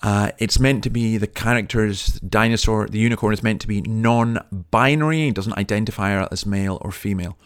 Uh, 0.00 0.30
it's 0.38 0.60
meant 0.60 0.84
to 0.84 0.90
be 0.90 1.16
the 1.16 1.26
character's 1.26 2.06
dinosaur, 2.20 2.86
the 2.86 3.00
unicorn 3.00 3.34
is 3.34 3.42
meant 3.42 3.60
to 3.60 3.66
be 3.66 3.80
non 3.82 4.38
binary, 4.70 5.28
it 5.28 5.34
doesn't 5.34 5.58
identify 5.58 6.24
as 6.30 6.46
male 6.46 6.78
or 6.82 6.92
female. 6.92 7.36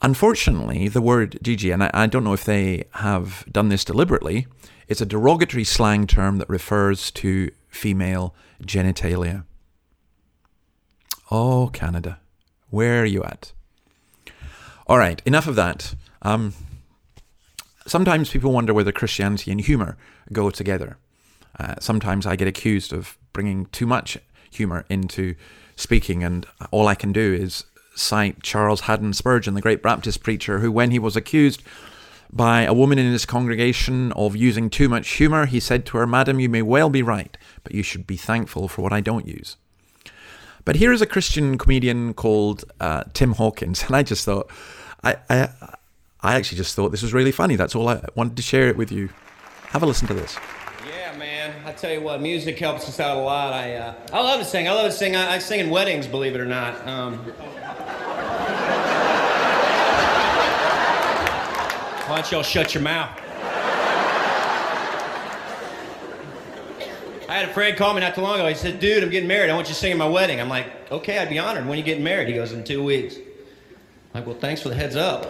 Unfortunately, 0.00 0.86
the 0.86 1.02
word 1.02 1.38
Gigi, 1.42 1.72
and 1.72 1.82
I, 1.82 1.90
I 1.92 2.06
don't 2.06 2.22
know 2.22 2.34
if 2.34 2.44
they 2.44 2.84
have 2.92 3.44
done 3.50 3.68
this 3.68 3.84
deliberately, 3.84 4.46
it's 4.86 5.00
a 5.00 5.06
derogatory 5.06 5.64
slang 5.64 6.06
term 6.06 6.38
that 6.38 6.48
refers 6.48 7.10
to 7.10 7.50
female 7.68 8.32
genitalia. 8.62 9.44
Oh, 11.32 11.68
Canada. 11.72 12.20
Where 12.70 13.02
are 13.02 13.06
you 13.06 13.24
at? 13.24 13.52
All 14.86 14.98
right, 14.98 15.20
enough 15.26 15.48
of 15.48 15.56
that. 15.56 15.96
Um, 16.22 16.54
sometimes 17.88 18.30
people 18.30 18.52
wonder 18.52 18.74
whether 18.74 18.92
Christianity 18.92 19.50
and 19.50 19.60
humor 19.60 19.96
go 20.32 20.50
together. 20.50 20.98
Uh, 21.58 21.74
sometimes 21.80 22.26
I 22.26 22.36
get 22.36 22.48
accused 22.48 22.92
of 22.92 23.18
bringing 23.32 23.66
too 23.66 23.86
much 23.86 24.18
humor 24.50 24.84
into 24.88 25.34
speaking, 25.76 26.22
and 26.22 26.46
all 26.70 26.88
I 26.88 26.94
can 26.94 27.12
do 27.12 27.34
is 27.34 27.64
cite 27.94 28.42
Charles 28.42 28.82
Haddon 28.82 29.12
Spurgeon, 29.12 29.54
the 29.54 29.60
great 29.60 29.82
Baptist 29.82 30.22
preacher, 30.22 30.60
who, 30.60 30.70
when 30.70 30.90
he 30.90 30.98
was 30.98 31.16
accused 31.16 31.62
by 32.30 32.62
a 32.62 32.74
woman 32.74 32.98
in 32.98 33.10
his 33.10 33.24
congregation 33.24 34.12
of 34.12 34.36
using 34.36 34.68
too 34.68 34.88
much 34.88 35.08
humor, 35.08 35.46
he 35.46 35.60
said 35.60 35.86
to 35.86 35.96
her, 35.96 36.06
Madam, 36.06 36.38
you 36.38 36.48
may 36.48 36.62
well 36.62 36.90
be 36.90 37.02
right, 37.02 37.36
but 37.64 37.74
you 37.74 37.82
should 37.82 38.06
be 38.06 38.16
thankful 38.16 38.68
for 38.68 38.82
what 38.82 38.92
I 38.92 39.00
don't 39.00 39.26
use. 39.26 39.56
But 40.64 40.76
here 40.76 40.92
is 40.92 41.00
a 41.00 41.06
Christian 41.06 41.56
comedian 41.56 42.12
called 42.12 42.64
uh, 42.80 43.04
Tim 43.14 43.32
Hawkins, 43.32 43.82
and 43.86 43.96
I 43.96 44.02
just 44.02 44.24
thought, 44.24 44.50
I, 45.02 45.16
I, 45.30 45.48
I 46.20 46.34
actually 46.34 46.58
just 46.58 46.74
thought 46.74 46.90
this 46.90 47.02
was 47.02 47.14
really 47.14 47.30
funny. 47.30 47.54
That's 47.56 47.74
all 47.76 47.88
I 47.88 48.02
wanted 48.14 48.36
to 48.36 48.42
share 48.42 48.68
it 48.68 48.76
with 48.76 48.90
you. 48.90 49.10
Have 49.68 49.82
a 49.82 49.86
listen 49.86 50.08
to 50.08 50.14
this. 50.14 50.36
Yeah, 50.88 51.16
man. 51.16 51.54
I 51.64 51.72
tell 51.72 51.92
you 51.92 52.00
what, 52.00 52.20
music 52.20 52.58
helps 52.58 52.88
us 52.88 52.98
out 52.98 53.16
a 53.16 53.20
lot. 53.20 53.52
I, 53.52 53.74
uh, 53.74 53.94
I 54.12 54.20
love 54.20 54.40
to 54.40 54.44
sing. 54.44 54.66
I 54.66 54.72
love 54.72 54.86
to 54.86 54.92
sing. 54.92 55.14
I, 55.14 55.34
I 55.34 55.38
sing 55.38 55.60
in 55.60 55.70
weddings, 55.70 56.06
believe 56.06 56.34
it 56.34 56.40
or 56.40 56.46
not. 56.46 56.74
Um, 56.88 57.18
why 62.08 62.16
don't 62.16 62.32
y'all 62.32 62.42
shut 62.42 62.74
your 62.74 62.82
mouth? 62.82 63.16
I 67.28 67.34
had 67.34 67.50
a 67.50 67.52
friend 67.52 67.76
call 67.76 67.92
me 67.92 68.00
not 68.00 68.14
too 68.14 68.22
long 68.22 68.36
ago. 68.36 68.48
He 68.48 68.54
said, 68.54 68.80
"Dude, 68.80 69.04
I'm 69.04 69.10
getting 69.10 69.28
married. 69.28 69.50
I 69.50 69.54
want 69.54 69.68
you 69.68 69.74
to 69.74 69.78
sing 69.78 69.92
at 69.92 69.98
my 69.98 70.08
wedding." 70.08 70.40
I'm 70.40 70.48
like, 70.48 70.90
"Okay, 70.90 71.18
I'd 71.18 71.28
be 71.28 71.38
honored. 71.38 71.66
When 71.66 71.76
you 71.76 71.84
getting 71.84 72.02
married?" 72.02 72.26
He 72.26 72.34
goes, 72.34 72.52
"In 72.52 72.64
two 72.64 72.82
weeks." 72.82 73.16
I'm 73.16 73.22
like, 74.14 74.26
"Well, 74.26 74.36
thanks 74.36 74.62
for 74.62 74.70
the 74.70 74.74
heads 74.74 74.96
up." 74.96 75.26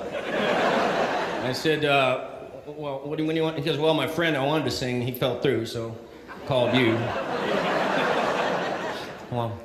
I 1.49 1.53
said, 1.53 1.85
uh, 1.85 2.29
"Well, 2.67 3.01
what 3.05 3.17
do, 3.17 3.25
you, 3.25 3.43
want?" 3.43 3.59
He 3.59 3.65
goes, 3.65 3.79
"Well, 3.79 3.95
my 3.95 4.07
friend 4.07 4.37
I 4.37 4.45
wanted 4.45 4.65
to 4.65 4.71
sing. 4.71 5.01
He 5.01 5.13
fell 5.13 5.41
through, 5.41 5.67
so 5.67 5.97
called 6.47 6.77
you." 6.77 6.95
well, 9.31 9.59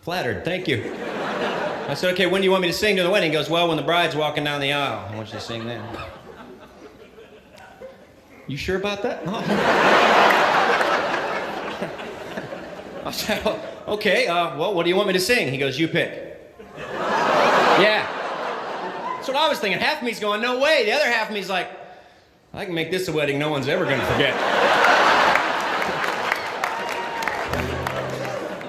flattered. 0.00 0.44
Thank 0.44 0.68
you. 0.68 0.94
I 1.88 1.94
said, 1.94 2.12
"Okay, 2.14 2.26
when 2.26 2.40
do 2.40 2.46
you 2.46 2.50
want 2.50 2.62
me 2.62 2.68
to 2.68 2.74
sing 2.74 2.96
to 2.96 3.02
the 3.02 3.10
wedding?" 3.10 3.30
He 3.30 3.36
goes, 3.36 3.50
"Well, 3.50 3.68
when 3.68 3.76
the 3.76 3.82
bride's 3.82 4.16
walking 4.16 4.44
down 4.44 4.60
the 4.60 4.72
aisle. 4.72 5.08
I 5.10 5.16
want 5.16 5.28
you 5.28 5.34
to 5.34 5.40
sing 5.40 5.66
then." 5.66 5.82
You 8.48 8.56
sure 8.56 8.76
about 8.76 9.02
that? 9.02 9.22
I 13.04 13.10
said, 13.10 13.60
okay, 13.88 14.26
uh, 14.26 14.58
well, 14.58 14.74
what 14.74 14.82
do 14.82 14.90
you 14.90 14.96
want 14.96 15.08
me 15.08 15.12
to 15.14 15.20
sing? 15.20 15.50
He 15.50 15.58
goes, 15.58 15.78
you 15.78 15.88
pick. 15.88 16.38
yeah. 16.76 18.21
What 19.32 19.40
I 19.40 19.48
was 19.48 19.60
thinking. 19.60 19.80
Half 19.80 20.00
of 20.00 20.02
me's 20.02 20.20
going, 20.20 20.42
no 20.42 20.58
way. 20.58 20.84
The 20.84 20.92
other 20.92 21.06
half 21.06 21.28
of 21.28 21.34
me's 21.34 21.48
like, 21.48 21.70
I 22.52 22.66
can 22.66 22.74
make 22.74 22.90
this 22.90 23.08
a 23.08 23.12
wedding 23.14 23.38
no 23.38 23.48
one's 23.48 23.66
ever 23.66 23.86
going 23.86 23.98
to 23.98 24.04
forget. 24.04 24.34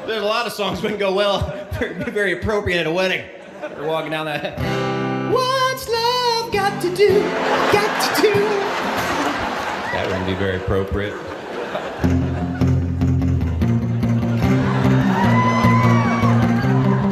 There's 0.08 0.24
a 0.24 0.26
lot 0.26 0.48
of 0.48 0.54
songs 0.54 0.82
wouldn't 0.82 1.02
go 1.02 1.14
well, 1.14 1.68
be 1.82 2.12
very 2.12 2.40
appropriate 2.40 2.80
at 2.80 2.88
a 2.88 2.92
wedding. 2.92 3.26
You're 3.76 3.88
walking 3.88 4.12
down 4.12 4.26
that. 4.28 4.58
What's 5.34 5.90
love 5.90 6.54
got 6.54 6.82
to 6.82 6.96
do? 6.96 7.20
Got 7.74 8.16
to 8.16 8.22
do? 8.22 8.34
That 9.92 10.06
wouldn't 10.08 10.28
be 10.28 10.34
very 10.36 10.56
appropriate. 10.56 11.12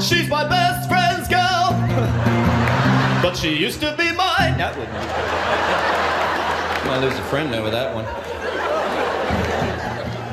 She's 0.01 0.29
my 0.29 0.47
best 0.47 0.70
but 3.31 3.39
she 3.39 3.55
used 3.55 3.79
to 3.79 3.95
be 3.97 4.11
mine. 4.11 4.57
That 4.57 4.75
wouldn't. 4.75 4.93
Might 6.85 6.99
lose 6.99 7.17
a 7.17 7.23
friend 7.29 7.55
over 7.55 7.69
that 7.69 7.95
one. 7.95 8.03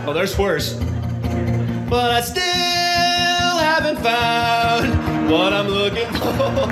Oh, 0.04 0.12
there's 0.12 0.36
worse. 0.36 0.74
But 1.88 2.10
I 2.10 2.20
still 2.22 2.42
haven't 3.62 3.98
found 3.98 5.30
what 5.30 5.52
I'm 5.52 5.68
looking 5.68 6.10
for. 6.14 6.66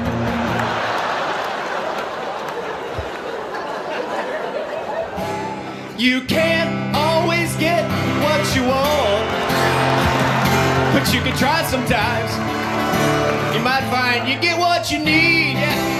You 5.97 6.23
can't 6.23 6.97
always 6.97 7.55
get 7.57 7.85
what 8.21 8.57
you 8.57 8.63
want, 8.63 9.31
but 10.93 11.15
you 11.15 11.21
can 11.21 11.37
try 11.39 11.63
sometimes. 11.63 12.33
You 13.55 13.63
might 13.63 13.89
find 13.93 14.29
you 14.29 14.41
get 14.41 14.59
what 14.59 14.91
you 14.91 14.99
need. 14.99 15.53
Yeah. 15.55 15.96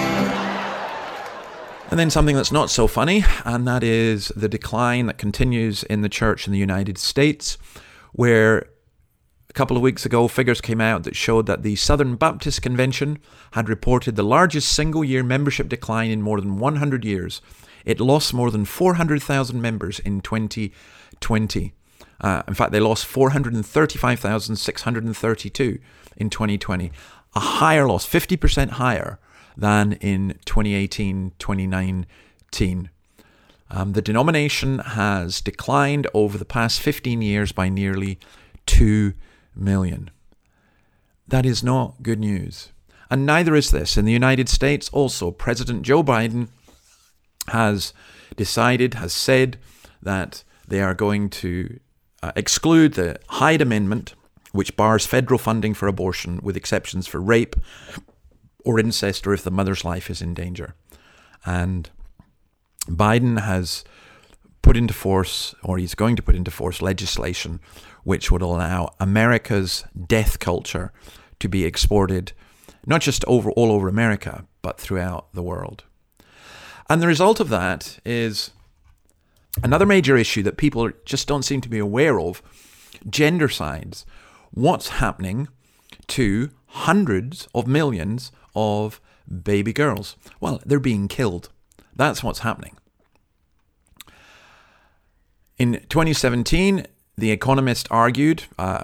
And 1.89 1.97
then 1.97 2.09
something 2.09 2.35
that's 2.35 2.51
not 2.51 2.69
so 2.69 2.85
funny, 2.85 3.23
and 3.45 3.65
that 3.65 3.81
is 3.81 4.27
the 4.35 4.49
decline 4.49 5.05
that 5.05 5.17
continues 5.17 5.83
in 5.83 6.01
the 6.01 6.09
church 6.09 6.45
in 6.45 6.51
the 6.51 6.59
United 6.59 6.97
States, 6.97 7.57
where 8.11 8.67
a 9.49 9.53
couple 9.53 9.77
of 9.77 9.83
weeks 9.83 10.05
ago 10.05 10.27
figures 10.27 10.59
came 10.59 10.81
out 10.81 11.03
that 11.03 11.15
showed 11.15 11.45
that 11.45 11.63
the 11.63 11.77
Southern 11.77 12.17
Baptist 12.17 12.61
Convention 12.61 13.19
had 13.51 13.69
reported 13.69 14.17
the 14.17 14.23
largest 14.23 14.73
single 14.73 15.01
year 15.01 15.23
membership 15.23 15.69
decline 15.69 16.11
in 16.11 16.21
more 16.21 16.41
than 16.41 16.59
100 16.59 17.05
years. 17.05 17.39
It 17.85 18.01
lost 18.01 18.33
more 18.33 18.51
than 18.51 18.65
400,000 18.65 19.61
members 19.61 19.99
in 19.99 20.19
2020. 20.19 21.73
Uh, 22.19 22.43
in 22.49 22.53
fact, 22.53 22.73
they 22.73 22.81
lost 22.81 23.05
435,632 23.05 25.79
in 26.17 26.29
2020, 26.29 26.91
a 27.33 27.39
higher 27.39 27.87
loss, 27.87 28.05
50% 28.05 28.71
higher 28.71 29.19
than 29.57 29.93
in 29.93 30.39
2018 30.45 31.33
2019. 31.39 32.89
Um, 33.69 33.91
the 33.93 34.01
denomination 34.01 34.79
has 34.79 35.41
declined 35.41 36.07
over 36.13 36.37
the 36.37 36.45
past 36.45 36.79
15 36.79 37.21
years 37.21 37.51
by 37.51 37.67
nearly 37.67 38.17
2 38.67 39.13
million. 39.55 40.09
That 41.27 41.45
is 41.45 41.63
not 41.63 42.01
good 42.01 42.19
news. 42.19 42.69
And 43.09 43.25
neither 43.25 43.55
is 43.55 43.71
this. 43.71 43.97
In 43.97 44.05
the 44.05 44.13
United 44.13 44.47
States, 44.47 44.89
also, 44.93 45.31
President 45.31 45.81
Joe 45.81 46.03
Biden 46.03 46.47
has 47.49 47.93
decided, 48.37 48.93
has 48.93 49.11
said 49.11 49.57
that 50.01 50.43
they 50.67 50.81
are 50.81 50.93
going 50.93 51.29
to 51.29 51.79
uh, 52.23 52.31
exclude 52.35 52.93
the 52.93 53.19
Hyde 53.27 53.61
Amendment, 53.61 54.13
which 54.51 54.75
bars 54.77 55.05
federal 55.05 55.37
funding 55.37 55.73
for 55.73 55.87
abortion 55.87 56.39
with 56.41 56.57
exceptions 56.57 57.07
for 57.07 57.19
rape 57.19 57.55
or 58.67 58.79
incest 58.79 59.25
or 59.25 59.33
if 59.33 59.43
the 59.43 59.51
mother's 59.51 59.85
life 59.85 60.09
is 60.09 60.21
in 60.21 60.33
danger. 60.33 60.75
And 61.45 61.89
Biden 62.87 63.39
has 63.39 63.85
put 64.61 64.75
into 64.75 64.93
force, 64.93 65.55
or 65.63 65.77
he's 65.77 65.95
going 65.95 66.17
to 66.17 66.21
put 66.21 66.35
into 66.35 66.51
force, 66.51 66.81
legislation 66.81 67.61
which 68.03 68.29
would 68.29 68.41
allow 68.41 68.93
America's 68.99 69.85
death 70.05 70.39
culture 70.39 70.91
to 71.39 71.47
be 71.47 71.63
exported 71.63 72.33
not 72.85 73.01
just 73.01 73.23
over 73.25 73.51
all 73.51 73.71
over 73.71 73.87
America, 73.87 74.45
but 74.61 74.79
throughout 74.79 75.27
the 75.33 75.43
world. 75.43 75.83
And 76.89 77.01
the 77.01 77.07
result 77.07 77.39
of 77.39 77.49
that 77.49 77.99
is 78.05 78.51
another 79.63 79.85
major 79.85 80.15
issue 80.17 80.43
that 80.43 80.57
people 80.57 80.91
just 81.05 81.27
don't 81.27 81.43
seem 81.43 81.61
to 81.61 81.69
be 81.69 81.79
aware 81.79 82.19
of 82.19 82.41
gendercides. 83.05 84.05
What's 84.51 84.89
happening 84.89 85.49
to 86.07 86.49
hundreds 86.67 87.47
of 87.53 87.67
millions 87.67 88.31
of 88.57 88.99
baby 89.43 89.71
girls? 89.71 90.15
Well, 90.39 90.61
they're 90.65 90.79
being 90.79 91.07
killed. 91.07 91.49
That's 91.95 92.23
what's 92.23 92.39
happening. 92.39 92.75
In 95.57 95.73
2017, 95.89 96.85
The 97.17 97.31
Economist 97.31 97.87
argued, 97.89 98.43
uh, 98.57 98.83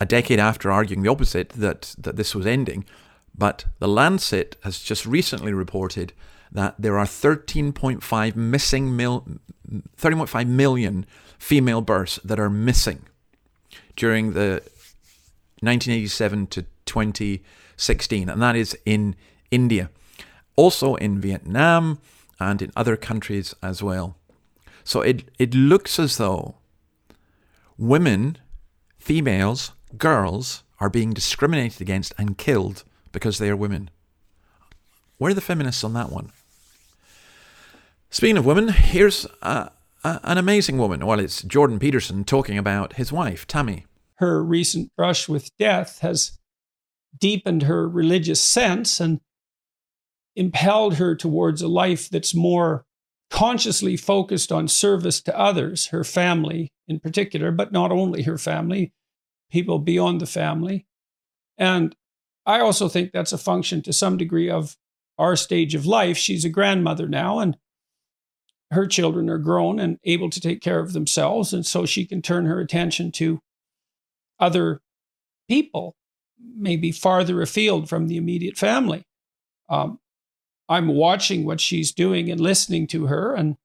a 0.00 0.06
decade 0.06 0.38
after 0.40 0.70
arguing 0.70 1.02
the 1.02 1.10
opposite, 1.10 1.50
that, 1.50 1.94
that 1.98 2.16
this 2.16 2.34
was 2.34 2.46
ending. 2.46 2.84
But 3.36 3.66
The 3.78 3.88
Lancet 3.88 4.56
has 4.62 4.80
just 4.80 5.06
recently 5.06 5.52
reported 5.52 6.12
that 6.50 6.74
there 6.78 6.98
are 6.98 7.06
13.5 7.06 8.36
missing 8.36 8.96
mil, 8.96 9.26
30.5 9.96 10.46
million 10.46 11.06
female 11.38 11.80
births 11.80 12.18
that 12.24 12.40
are 12.40 12.50
missing 12.50 13.04
during 13.96 14.32
the 14.32 14.62
1987 15.60 16.46
to 16.48 16.64
2016, 16.88 18.28
and 18.28 18.42
that 18.42 18.56
is 18.56 18.76
in 18.84 19.14
India, 19.50 19.90
also 20.56 20.96
in 20.96 21.20
Vietnam 21.20 22.00
and 22.40 22.60
in 22.62 22.72
other 22.74 22.96
countries 22.96 23.54
as 23.62 23.82
well. 23.82 24.16
So 24.84 25.02
it, 25.02 25.30
it 25.38 25.54
looks 25.54 25.98
as 25.98 26.16
though 26.16 26.56
women, 27.76 28.38
females, 28.98 29.72
girls 29.96 30.64
are 30.80 30.90
being 30.90 31.12
discriminated 31.12 31.80
against 31.80 32.14
and 32.18 32.38
killed 32.38 32.84
because 33.12 33.38
they 33.38 33.50
are 33.50 33.56
women. 33.56 33.90
Where 35.18 35.30
are 35.30 35.34
the 35.34 35.40
feminists 35.40 35.84
on 35.84 35.94
that 35.94 36.10
one? 36.10 36.30
Speaking 38.10 38.38
of 38.38 38.46
women, 38.46 38.68
here's 38.68 39.26
a, 39.42 39.70
a, 40.04 40.20
an 40.22 40.38
amazing 40.38 40.78
woman. 40.78 41.04
Well, 41.04 41.20
it's 41.20 41.42
Jordan 41.42 41.78
Peterson 41.78 42.24
talking 42.24 42.56
about 42.56 42.94
his 42.94 43.12
wife, 43.12 43.46
Tammy. 43.46 43.84
Her 44.16 44.42
recent 44.42 44.94
brush 44.96 45.28
with 45.28 45.50
death 45.58 45.98
has 46.00 46.38
deepened 47.16 47.64
her 47.64 47.88
religious 47.88 48.40
sense 48.40 49.00
and 49.00 49.20
impelled 50.36 50.94
her 50.94 51.14
towards 51.14 51.62
a 51.62 51.68
life 51.68 52.08
that's 52.08 52.34
more 52.34 52.84
consciously 53.30 53.96
focused 53.96 54.50
on 54.50 54.68
service 54.68 55.20
to 55.20 55.38
others, 55.38 55.88
her 55.88 56.04
family 56.04 56.72
in 56.86 56.98
particular, 56.98 57.50
but 57.50 57.72
not 57.72 57.92
only 57.92 58.22
her 58.22 58.38
family, 58.38 58.92
people 59.50 59.78
beyond 59.78 60.20
the 60.20 60.26
family. 60.26 60.86
And 61.58 61.94
I 62.46 62.60
also 62.60 62.88
think 62.88 63.12
that's 63.12 63.32
a 63.32 63.38
function 63.38 63.82
to 63.82 63.92
some 63.92 64.16
degree 64.16 64.48
of 64.48 64.76
our 65.18 65.36
stage 65.36 65.74
of 65.74 65.84
life. 65.84 66.16
She's 66.16 66.44
a 66.44 66.48
grandmother 66.48 67.08
now, 67.08 67.40
and 67.40 67.58
her 68.70 68.86
children 68.86 69.28
are 69.28 69.38
grown 69.38 69.78
and 69.78 69.98
able 70.04 70.30
to 70.30 70.40
take 70.40 70.62
care 70.62 70.78
of 70.78 70.92
themselves. 70.92 71.52
And 71.52 71.66
so 71.66 71.84
she 71.84 72.06
can 72.06 72.22
turn 72.22 72.46
her 72.46 72.60
attention 72.60 73.12
to 73.12 73.40
other 74.38 74.80
people, 75.48 75.96
maybe 76.40 76.92
farther 76.92 77.40
afield 77.42 77.88
from 77.88 78.08
the 78.08 78.16
immediate 78.16 78.56
family. 78.56 79.04
Um, 79.68 79.98
I'm 80.68 80.88
watching 80.88 81.44
what 81.44 81.60
she's 81.60 81.92
doing 81.92 82.30
and 82.30 82.40
listening 82.40 82.86
to 82.88 83.06
her. 83.06 83.34
And 83.34 83.56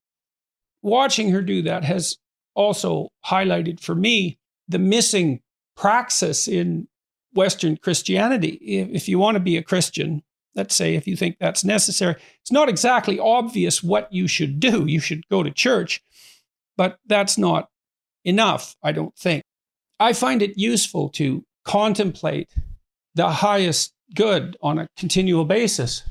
watching 0.82 1.32
her 1.32 1.42
do 1.42 1.62
that 1.64 1.84
has 1.84 2.18
also 2.56 3.10
highlighted 3.26 3.80
for 3.80 3.96
me 3.96 4.38
the 4.68 4.80
missing 4.80 5.42
praxis 5.76 6.48
in 6.48 6.88
Western 7.34 7.78
Christianity. 7.78 8.52
If 8.62 9.08
you 9.08 9.20
want 9.20 9.36
to 9.36 9.42
be 9.42 9.58
a 9.58 9.64
Christian, 9.64 10.24
let's 10.56 10.76
say 10.76 10.96
if 10.96 11.08
you 11.08 11.16
think 11.16 11.38
that's 11.40 11.64
necessary, 11.64 12.16
it's 12.42 12.52
not 12.52 12.70
exactly 12.70 13.20
obvious 13.20 13.84
what 13.84 14.12
you 14.14 14.28
should 14.28 14.60
do. 14.60 14.86
You 14.86 15.00
should 15.00 15.28
go 15.30 15.44
to 15.44 15.52
church, 15.52 16.02
but 16.78 17.00
that's 17.06 17.38
not 17.38 17.70
enough, 18.24 18.76
I 18.84 18.92
don't 18.92 19.16
think. 19.18 19.44
I 20.00 20.14
find 20.14 20.42
it 20.42 20.58
useful 20.58 21.10
to 21.10 21.44
contemplate 21.64 22.50
the 23.16 23.30
highest 23.30 23.94
good 24.16 24.58
on 24.62 24.80
a 24.80 24.88
continual 24.98 25.46
basis. 25.46 26.04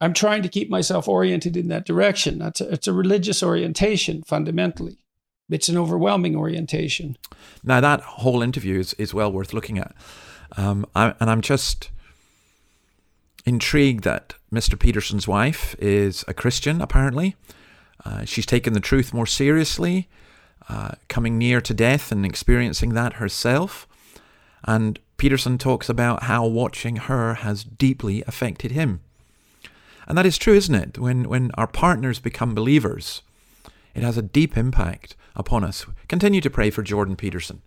I'm 0.00 0.12
trying 0.12 0.42
to 0.42 0.48
keep 0.48 0.68
myself 0.68 1.08
oriented 1.08 1.56
in 1.56 1.68
that 1.68 1.86
direction. 1.86 2.38
That's 2.38 2.60
a, 2.60 2.72
it's 2.72 2.86
a 2.86 2.92
religious 2.92 3.42
orientation 3.42 4.22
fundamentally. 4.22 4.98
It's 5.48 5.68
an 5.68 5.78
overwhelming 5.78 6.36
orientation. 6.36 7.16
Now 7.62 7.80
that 7.80 8.00
whole 8.00 8.42
interview 8.42 8.78
is, 8.78 8.94
is 8.94 9.14
well 9.14 9.32
worth 9.32 9.52
looking 9.52 9.78
at, 9.78 9.94
um, 10.56 10.86
I, 10.94 11.14
and 11.20 11.30
I'm 11.30 11.40
just 11.40 11.90
intrigued 13.44 14.04
that 14.04 14.34
Mr. 14.52 14.78
Peterson's 14.78 15.28
wife 15.28 15.76
is 15.78 16.24
a 16.26 16.34
Christian. 16.34 16.82
Apparently, 16.82 17.36
uh, 18.04 18.24
she's 18.24 18.46
taken 18.46 18.72
the 18.72 18.80
truth 18.80 19.14
more 19.14 19.26
seriously, 19.26 20.08
uh, 20.68 20.92
coming 21.08 21.38
near 21.38 21.60
to 21.60 21.72
death 21.72 22.10
and 22.10 22.26
experiencing 22.26 22.94
that 22.94 23.14
herself. 23.14 23.86
And 24.64 24.98
Peterson 25.16 25.58
talks 25.58 25.88
about 25.88 26.24
how 26.24 26.46
watching 26.46 26.96
her 26.96 27.34
has 27.34 27.64
deeply 27.64 28.22
affected 28.26 28.72
him. 28.72 29.00
And 30.06 30.16
that 30.16 30.26
is 30.26 30.38
true, 30.38 30.54
isn't 30.54 30.74
it? 30.74 30.98
When, 30.98 31.28
when 31.28 31.50
our 31.54 31.66
partners 31.66 32.18
become 32.20 32.54
believers, 32.54 33.22
it 33.94 34.02
has 34.02 34.16
a 34.16 34.22
deep 34.22 34.56
impact 34.56 35.16
upon 35.34 35.64
us. 35.64 35.86
Continue 36.08 36.40
to 36.40 36.50
pray 36.50 36.70
for 36.70 36.82
Jordan 36.82 37.16
Peterson. 37.16 37.62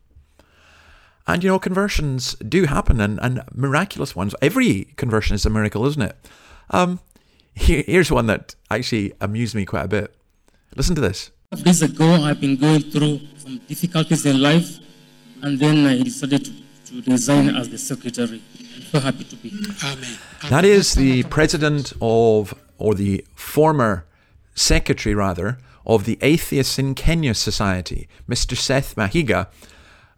And 1.27 1.43
you 1.43 1.49
know, 1.49 1.59
conversions 1.59 2.35
do 2.35 2.65
happen 2.65 2.99
and, 2.99 3.19
and 3.21 3.43
miraculous 3.53 4.15
ones. 4.15 4.33
Every 4.41 4.85
conversion 4.95 5.35
is 5.35 5.45
a 5.45 5.49
miracle, 5.49 5.85
isn't 5.85 6.01
it? 6.01 6.15
Um, 6.71 6.99
here, 7.53 7.83
here's 7.85 8.11
one 8.11 8.27
that 8.27 8.55
actually 8.71 9.13
amused 9.21 9.53
me 9.53 9.65
quite 9.65 9.85
a 9.85 9.87
bit. 9.87 10.15
Listen 10.75 10.95
to 10.95 11.01
this. 11.01 11.31
Days 11.63 11.81
ago, 11.81 12.23
I've 12.23 12.39
been 12.39 12.57
going 12.57 12.81
through 12.81 13.21
some 13.37 13.57
difficulties 13.67 14.25
in 14.25 14.41
life, 14.41 14.77
and 15.41 15.59
then 15.59 15.85
I 15.85 16.01
decided 16.01 16.45
to, 16.45 16.51
to 16.89 17.01
resign 17.11 17.55
as 17.55 17.69
the 17.69 17.77
secretary. 17.77 18.41
I'm 18.75 18.81
so 18.83 18.99
happy 18.99 19.23
to 19.23 19.35
be 19.35 19.49
here. 19.49 19.75
Amen. 19.83 20.17
That 20.49 20.65
is 20.65 20.95
the 20.95 21.23
president 21.23 21.93
of, 22.01 22.53
or 22.77 22.95
the 22.95 23.25
former 23.35 24.05
secretary 24.55 25.15
rather, 25.15 25.57
of 25.85 26.05
the 26.05 26.17
Atheists 26.21 26.77
in 26.77 26.95
Kenya 26.95 27.33
Society, 27.33 28.07
Mr. 28.27 28.57
Seth 28.57 28.95
Mahiga. 28.95 29.47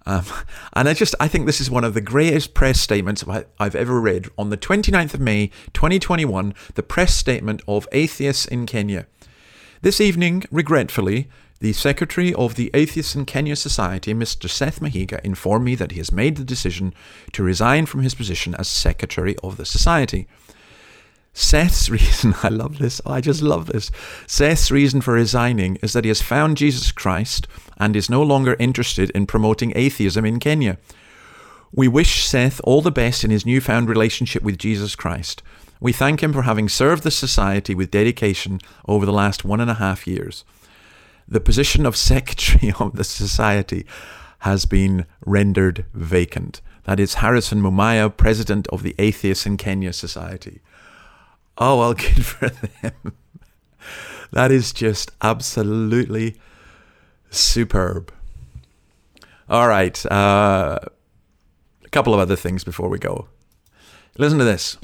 Um, 0.05 0.25
and 0.73 0.89
I 0.89 0.93
just, 0.93 1.13
I 1.19 1.27
think 1.27 1.45
this 1.45 1.61
is 1.61 1.69
one 1.69 1.83
of 1.83 1.93
the 1.93 2.01
greatest 2.01 2.53
press 2.53 2.79
statements 2.79 3.23
I've 3.59 3.75
ever 3.75 4.01
read. 4.01 4.29
On 4.37 4.49
the 4.49 4.57
29th 4.57 5.13
of 5.13 5.19
May, 5.19 5.47
2021, 5.73 6.53
the 6.73 6.83
press 6.83 7.13
statement 7.13 7.61
of 7.67 7.87
Atheists 7.91 8.45
in 8.45 8.65
Kenya. 8.65 9.05
This 9.81 10.01
evening, 10.01 10.43
regretfully, 10.51 11.29
the 11.61 11.73
Secretary 11.73 12.33
of 12.33 12.55
the 12.55 12.71
Atheists 12.73 13.13
in 13.13 13.23
Kenya 13.25 13.55
Society, 13.55 14.15
Mr. 14.15 14.49
Seth 14.49 14.79
Mahiga, 14.79 15.21
informed 15.23 15.63
me 15.63 15.75
that 15.75 15.91
he 15.91 15.99
has 15.99 16.11
made 16.11 16.35
the 16.35 16.43
decision 16.43 16.91
to 17.33 17.43
resign 17.43 17.85
from 17.85 18.01
his 18.01 18.15
position 18.15 18.55
as 18.55 18.67
Secretary 18.67 19.35
of 19.43 19.57
the 19.57 19.65
Society. 19.65 20.27
Seth's 21.33 21.87
reason, 21.91 22.33
I 22.41 22.49
love 22.49 22.79
this, 22.79 22.99
I 23.05 23.21
just 23.21 23.43
love 23.43 23.67
this. 23.67 23.91
Seth's 24.25 24.71
reason 24.71 25.01
for 25.01 25.13
resigning 25.13 25.77
is 25.83 25.93
that 25.93 26.03
he 26.03 26.09
has 26.09 26.19
found 26.19 26.57
Jesus 26.57 26.91
Christ 26.91 27.47
and 27.77 27.95
is 27.95 28.09
no 28.09 28.23
longer 28.23 28.55
interested 28.57 29.11
in 29.11 29.27
promoting 29.27 29.71
atheism 29.75 30.25
in 30.25 30.39
Kenya. 30.39 30.79
We 31.71 31.87
wish 31.87 32.25
Seth 32.25 32.59
all 32.63 32.81
the 32.81 32.89
best 32.89 33.23
in 33.23 33.29
his 33.29 33.45
newfound 33.45 33.87
relationship 33.87 34.41
with 34.41 34.57
Jesus 34.57 34.95
Christ. 34.95 35.43
We 35.79 35.93
thank 35.93 36.23
him 36.23 36.33
for 36.33 36.41
having 36.41 36.69
served 36.69 37.03
the 37.03 37.11
society 37.11 37.75
with 37.75 37.91
dedication 37.91 38.61
over 38.87 39.05
the 39.05 39.13
last 39.13 39.45
one 39.45 39.61
and 39.61 39.69
a 39.69 39.75
half 39.75 40.07
years. 40.07 40.43
The 41.31 41.39
position 41.39 41.85
of 41.85 41.95
secretary 41.95 42.73
of 42.79 42.97
the 42.97 43.05
society 43.05 43.85
has 44.39 44.65
been 44.65 45.05
rendered 45.25 45.85
vacant. 45.93 46.61
That 46.83 46.99
is 46.99 47.15
Harrison 47.15 47.61
Mumia, 47.61 48.15
president 48.15 48.67
of 48.67 48.83
the 48.83 48.93
Atheists 48.99 49.45
in 49.45 49.55
Kenya 49.55 49.93
Society. 49.93 50.59
Oh, 51.57 51.79
well, 51.79 51.93
good 52.05 52.25
for 52.25 52.49
them. 52.49 53.15
that 54.31 54.51
is 54.51 54.73
just 54.73 55.11
absolutely 55.21 56.35
superb. 57.29 58.11
All 59.49 59.69
right. 59.69 60.05
Uh, 60.11 60.79
a 61.85 61.89
couple 61.91 62.13
of 62.13 62.19
other 62.19 62.35
things 62.35 62.65
before 62.65 62.89
we 62.89 62.99
go. 62.99 63.27
Listen 64.17 64.39
to 64.39 64.45
this. 64.45 64.77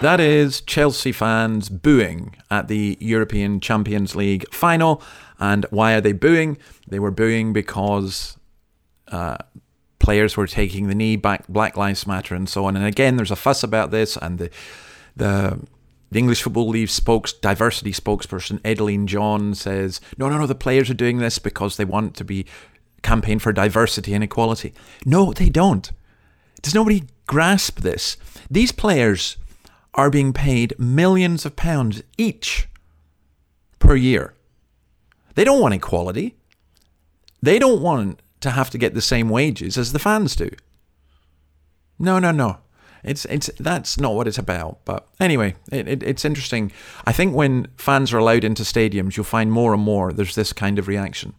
That 0.00 0.20
is 0.20 0.60
Chelsea 0.60 1.10
fans 1.10 1.68
booing 1.68 2.36
at 2.52 2.68
the 2.68 2.96
European 3.00 3.58
Champions 3.58 4.14
League 4.14 4.46
final. 4.54 5.02
And 5.40 5.66
why 5.70 5.94
are 5.94 6.00
they 6.00 6.12
booing? 6.12 6.56
They 6.86 7.00
were 7.00 7.10
booing 7.10 7.52
because 7.52 8.36
uh, 9.08 9.38
players 9.98 10.36
were 10.36 10.46
taking 10.46 10.86
the 10.86 10.94
knee, 10.94 11.16
back 11.16 11.48
Black 11.48 11.76
Lives 11.76 12.06
Matter, 12.06 12.36
and 12.36 12.48
so 12.48 12.66
on. 12.66 12.76
And 12.76 12.86
again, 12.86 13.16
there's 13.16 13.32
a 13.32 13.36
fuss 13.36 13.64
about 13.64 13.90
this, 13.90 14.16
and 14.16 14.38
the 14.38 14.50
the 15.16 15.66
the 16.12 16.18
English 16.18 16.42
Football 16.42 16.68
League 16.68 16.90
spokes 16.90 17.32
diversity 17.32 17.92
spokesperson 17.92 18.60
Edleen 18.60 19.06
John 19.06 19.52
says, 19.52 20.00
"No, 20.16 20.28
no, 20.28 20.38
no. 20.38 20.46
The 20.46 20.54
players 20.54 20.88
are 20.90 20.94
doing 20.94 21.18
this 21.18 21.40
because 21.40 21.76
they 21.76 21.84
want 21.84 22.14
to 22.16 22.24
be 22.24 22.46
campaign 23.02 23.40
for 23.40 23.52
diversity 23.52 24.14
and 24.14 24.22
equality." 24.22 24.72
No, 25.04 25.32
they 25.32 25.48
don't. 25.48 25.90
Does 26.62 26.74
nobody 26.74 27.02
grasp 27.26 27.80
this? 27.80 28.16
These 28.48 28.70
players 28.70 29.36
are 29.98 30.10
being 30.10 30.32
paid 30.32 30.78
millions 30.78 31.44
of 31.44 31.56
pounds 31.56 32.04
each 32.16 32.68
per 33.80 33.96
year. 33.96 34.32
They 35.34 35.42
don't 35.42 35.60
want 35.60 35.74
equality. 35.74 36.36
They 37.42 37.58
don't 37.58 37.82
want 37.82 38.22
to 38.40 38.50
have 38.50 38.70
to 38.70 38.78
get 38.78 38.94
the 38.94 39.02
same 39.02 39.28
wages 39.28 39.76
as 39.76 39.92
the 39.92 39.98
fans 39.98 40.36
do. 40.36 40.50
No, 41.98 42.20
no, 42.20 42.30
no. 42.30 42.58
It's 43.02 43.24
it's 43.24 43.50
that's 43.58 43.98
not 43.98 44.14
what 44.14 44.28
it's 44.28 44.38
about. 44.38 44.78
But 44.84 45.08
anyway, 45.18 45.56
it, 45.72 45.88
it, 45.88 46.02
it's 46.04 46.24
interesting. 46.24 46.70
I 47.04 47.12
think 47.12 47.34
when 47.34 47.66
fans 47.76 48.12
are 48.12 48.18
allowed 48.18 48.44
into 48.44 48.62
stadiums, 48.62 49.16
you'll 49.16 49.24
find 49.24 49.50
more 49.50 49.74
and 49.74 49.82
more 49.82 50.12
there's 50.12 50.36
this 50.36 50.52
kind 50.52 50.78
of 50.78 50.86
reaction. 50.86 51.34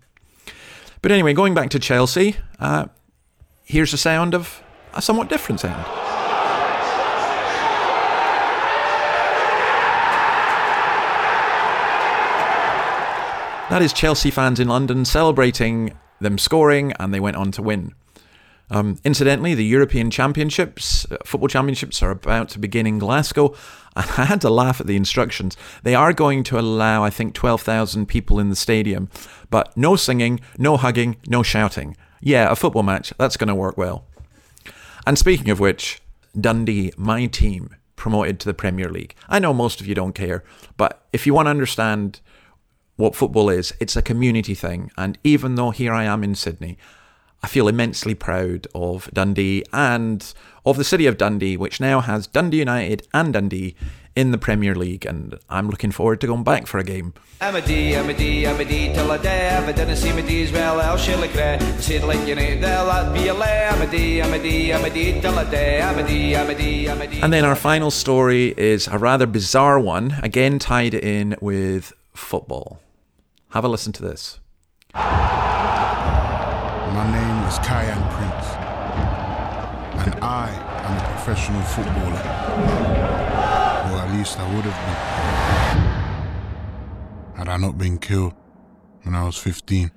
But 1.01 1.13
anyway, 1.13 1.33
going 1.33 1.53
back 1.53 1.69
to 1.69 1.79
Chelsea, 1.79 2.35
uh, 2.59 2.87
here's 3.63 3.91
the 3.91 3.97
sound 3.97 4.33
of 4.33 4.61
a 4.93 5.01
somewhat 5.01 5.29
different 5.29 5.61
sound. 5.61 6.08
That 13.69 13.83
is 13.83 13.93
Chelsea 13.93 14.31
fans 14.31 14.59
in 14.59 14.67
London 14.67 15.05
celebrating 15.05 15.95
them 16.19 16.39
scoring, 16.39 16.91
and 16.93 17.13
they 17.13 17.19
went 17.19 17.37
on 17.37 17.51
to 17.51 17.61
win. 17.61 17.93
Um, 18.71 18.97
incidentally, 19.03 19.53
the 19.53 19.63
European 19.63 20.09
Championships, 20.09 21.05
uh, 21.11 21.17
football 21.23 21.49
championships, 21.49 22.01
are 22.01 22.09
about 22.09 22.49
to 22.49 22.59
begin 22.59 22.87
in 22.87 22.99
Glasgow. 22.99 23.53
And 23.95 24.05
I 24.17 24.25
had 24.25 24.39
to 24.41 24.51
laugh 24.51 24.79
at 24.79 24.87
the 24.87 24.95
instructions. 24.95 25.57
They 25.81 25.95
are 25.95 26.13
going 26.13 26.43
to 26.43 26.59
allow, 26.59 27.03
I 27.03 27.09
think, 27.09 27.33
12,000 27.33 28.05
people 28.05 28.39
in 28.39 28.49
the 28.49 28.55
stadium, 28.55 29.09
but 29.49 29.75
no 29.75 29.95
singing, 29.95 30.39
no 30.59 30.77
hugging, 30.77 31.17
no 31.27 31.41
shouting. 31.41 31.97
Yeah, 32.21 32.51
a 32.51 32.55
football 32.55 32.83
match, 32.83 33.11
that's 33.17 33.35
going 33.35 33.47
to 33.47 33.55
work 33.55 33.77
well. 33.77 34.05
And 35.07 35.17
speaking 35.17 35.49
of 35.49 35.59
which, 35.59 36.01
Dundee, 36.39 36.93
my 36.97 37.25
team, 37.25 37.75
promoted 37.95 38.39
to 38.39 38.45
the 38.45 38.53
Premier 38.53 38.89
League. 38.89 39.15
I 39.27 39.39
know 39.39 39.53
most 39.53 39.81
of 39.81 39.87
you 39.87 39.95
don't 39.95 40.13
care, 40.13 40.43
but 40.77 41.03
if 41.11 41.25
you 41.25 41.33
want 41.33 41.47
to 41.47 41.51
understand 41.51 42.21
what 42.99 43.15
football 43.15 43.49
is. 43.49 43.73
It's 43.79 43.95
a 43.95 44.01
community 44.01 44.53
thing. 44.53 44.91
And 44.97 45.17
even 45.23 45.55
though 45.55 45.71
here 45.71 45.93
I 45.93 46.03
am 46.03 46.21
in 46.21 46.35
Sydney, 46.35 46.77
I 47.41 47.47
feel 47.47 47.69
immensely 47.69 48.13
proud 48.13 48.67
of 48.75 49.09
Dundee 49.13 49.63
and 49.71 50.33
of 50.65 50.75
the 50.75 50.83
city 50.83 51.05
of 51.05 51.17
Dundee, 51.17 51.55
which 51.55 51.79
now 51.79 52.01
has 52.01 52.27
Dundee 52.27 52.59
United 52.59 53.07
and 53.13 53.31
Dundee 53.31 53.75
in 54.17 54.31
the 54.31 54.37
Premier 54.37 54.75
League. 54.75 55.05
And 55.05 55.39
I'm 55.49 55.69
looking 55.69 55.91
forward 55.91 56.19
to 56.19 56.27
going 56.27 56.43
back 56.43 56.67
for 56.67 56.77
a 56.77 56.83
game. 56.83 57.13
Amity, 57.39 57.95
Amity, 57.95 58.45
Amity, 58.45 58.93
till 58.93 59.09
I 59.09 59.17
die. 59.17 59.63
If 59.63 59.69
I 59.69 59.71
didn't 59.71 59.95
see 59.95 60.43
as 60.43 60.51
well, 60.51 60.81
I'll 60.81 60.97
surely 60.97 61.29
cry. 61.29 61.57
Said 61.79 62.03
like 62.03 62.27
you 62.27 62.35
know, 62.35 62.59
that'll 62.59 63.13
be 63.13 63.29
a 63.29 63.33
lie. 63.33 63.69
Amity, 63.71 64.19
Amity, 64.19 64.73
Amity, 64.73 65.21
till 65.21 65.39
I 65.39 65.45
die. 65.45 65.79
Amity, 65.89 66.35
Amity, 66.35 66.89
Amity. 66.89 67.21
And 67.21 67.31
then 67.31 67.45
our 67.45 67.55
final 67.55 67.91
story 67.91 68.53
is 68.57 68.89
a 68.89 68.97
rather 68.97 69.25
bizarre 69.25 69.79
one, 69.79 70.17
again 70.21 70.59
tied 70.59 70.93
in 70.93 71.37
with 71.39 71.93
football. 72.13 72.81
Have 73.51 73.65
a 73.65 73.67
listen 73.67 73.91
to 73.93 74.03
this. 74.03 74.39
My 74.93 75.01
name 77.11 77.47
is 77.47 77.57
Kiyan 77.57 78.07
Prince, 78.11 78.45
and 80.05 80.13
I 80.23 80.51
am 80.85 80.95
a 80.95 81.01
professional 81.15 81.63
footballer. 81.63 82.21
Or 83.89 83.97
at 84.05 84.11
least 84.15 84.39
I 84.39 84.45
would 84.53 84.65
have 84.65 84.79
been. 87.33 87.37
Had 87.37 87.49
I 87.49 87.57
not 87.57 87.79
been 87.79 87.97
killed 87.97 88.35
when 89.01 89.15
I 89.15 89.25
was 89.25 89.35
15. 89.35 89.89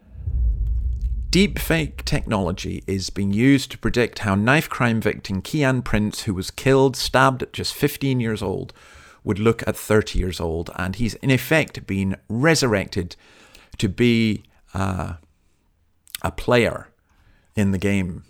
Deepfake 1.28 2.06
technology 2.06 2.82
is 2.86 3.10
being 3.10 3.34
used 3.34 3.70
to 3.72 3.78
predict 3.78 4.20
how 4.20 4.34
knife 4.34 4.70
crime 4.70 5.02
victim 5.02 5.42
Kiyan 5.42 5.84
Prince, 5.84 6.22
who 6.22 6.32
was 6.32 6.50
killed, 6.50 6.96
stabbed 6.96 7.42
at 7.42 7.52
just 7.52 7.74
15 7.74 8.18
years 8.18 8.40
old, 8.40 8.72
would 9.24 9.38
look 9.38 9.62
at 9.68 9.76
30 9.76 10.18
years 10.18 10.40
old. 10.40 10.70
And 10.76 10.96
he's 10.96 11.16
in 11.16 11.30
effect 11.30 11.86
been 11.86 12.16
resurrected 12.30 13.14
to 13.78 13.88
be 13.88 14.44
uh, 14.74 15.14
a 16.22 16.30
player 16.30 16.88
in 17.54 17.72
the 17.72 17.78
game, 17.78 18.24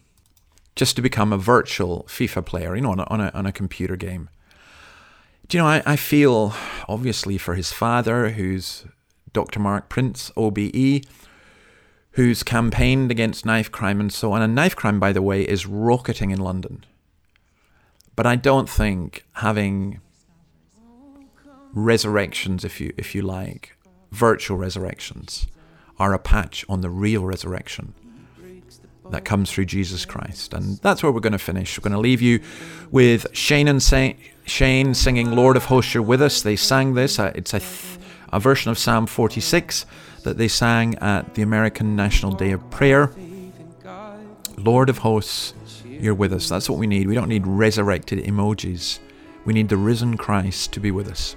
just 0.74 0.96
to 0.96 1.02
become 1.02 1.32
a 1.32 1.38
virtual 1.38 2.04
FIFA 2.08 2.44
player, 2.44 2.74
you 2.74 2.82
know, 2.82 2.92
on 2.92 3.00
a, 3.00 3.04
on 3.04 3.20
a, 3.20 3.30
on 3.34 3.46
a 3.46 3.52
computer 3.52 3.96
game. 3.96 4.28
Do 5.48 5.58
you 5.58 5.62
know, 5.62 5.68
I, 5.68 5.82
I 5.84 5.96
feel 5.96 6.54
obviously 6.88 7.36
for 7.38 7.54
his 7.54 7.72
father, 7.72 8.30
who's 8.30 8.84
Dr. 9.32 9.60
Mark 9.60 9.88
Prince, 9.88 10.30
OBE, 10.36 11.04
who's 12.12 12.42
campaigned 12.42 13.10
against 13.10 13.46
knife 13.46 13.70
crime 13.70 14.00
and 14.00 14.12
so 14.12 14.32
on. 14.32 14.42
And 14.42 14.54
knife 14.54 14.76
crime, 14.76 15.00
by 15.00 15.12
the 15.12 15.22
way, 15.22 15.42
is 15.42 15.66
rocketing 15.66 16.30
in 16.30 16.40
London. 16.40 16.84
But 18.14 18.26
I 18.26 18.36
don't 18.36 18.68
think 18.68 19.24
having 19.34 20.00
resurrections, 21.72 22.64
if 22.64 22.80
you 22.80 22.92
if 22.98 23.14
you 23.14 23.22
like, 23.22 23.76
virtual 24.12 24.58
resurrections 24.58 25.48
are 25.98 26.14
a 26.14 26.18
patch 26.18 26.64
on 26.68 26.82
the 26.82 26.90
real 26.90 27.24
resurrection 27.24 27.94
that 29.10 29.24
comes 29.24 29.50
through 29.50 29.64
Jesus 29.64 30.04
Christ. 30.04 30.54
And 30.54 30.78
that's 30.78 31.02
where 31.02 31.10
we're 31.10 31.20
going 31.20 31.32
to 31.32 31.38
finish. 31.38 31.78
We're 31.78 31.82
going 31.82 31.92
to 31.92 31.98
leave 31.98 32.22
you 32.22 32.40
with 32.90 33.26
Shane 33.32 33.68
and 33.68 33.82
Shane 34.44 34.94
singing 34.94 35.32
Lord 35.32 35.56
of 35.56 35.66
Hosts, 35.66 35.94
You're 35.94 36.02
With 36.02 36.22
Us. 36.22 36.42
They 36.42 36.56
sang 36.56 36.94
this. 36.94 37.18
Uh, 37.18 37.32
it's 37.34 37.52
a, 37.52 37.58
th- 37.58 37.98
a 38.32 38.38
version 38.38 38.70
of 38.70 38.78
Psalm 38.78 39.06
46 39.06 39.86
that 40.22 40.38
they 40.38 40.48
sang 40.48 40.94
at 40.96 41.34
the 41.34 41.42
American 41.42 41.96
National 41.96 42.32
Day 42.32 42.52
of 42.52 42.70
Prayer. 42.70 43.12
Lord 44.56 44.88
of 44.88 44.98
Hosts, 44.98 45.54
You're 45.84 46.14
With 46.14 46.32
Us. 46.32 46.48
That's 46.48 46.70
what 46.70 46.78
we 46.78 46.86
need. 46.86 47.06
We 47.06 47.14
don't 47.14 47.28
need 47.28 47.46
resurrected 47.46 48.24
emojis. 48.24 48.98
We 49.44 49.52
need 49.52 49.68
the 49.68 49.76
risen 49.76 50.16
Christ 50.16 50.72
to 50.72 50.80
be 50.80 50.90
with 50.90 51.08
us. 51.08 51.34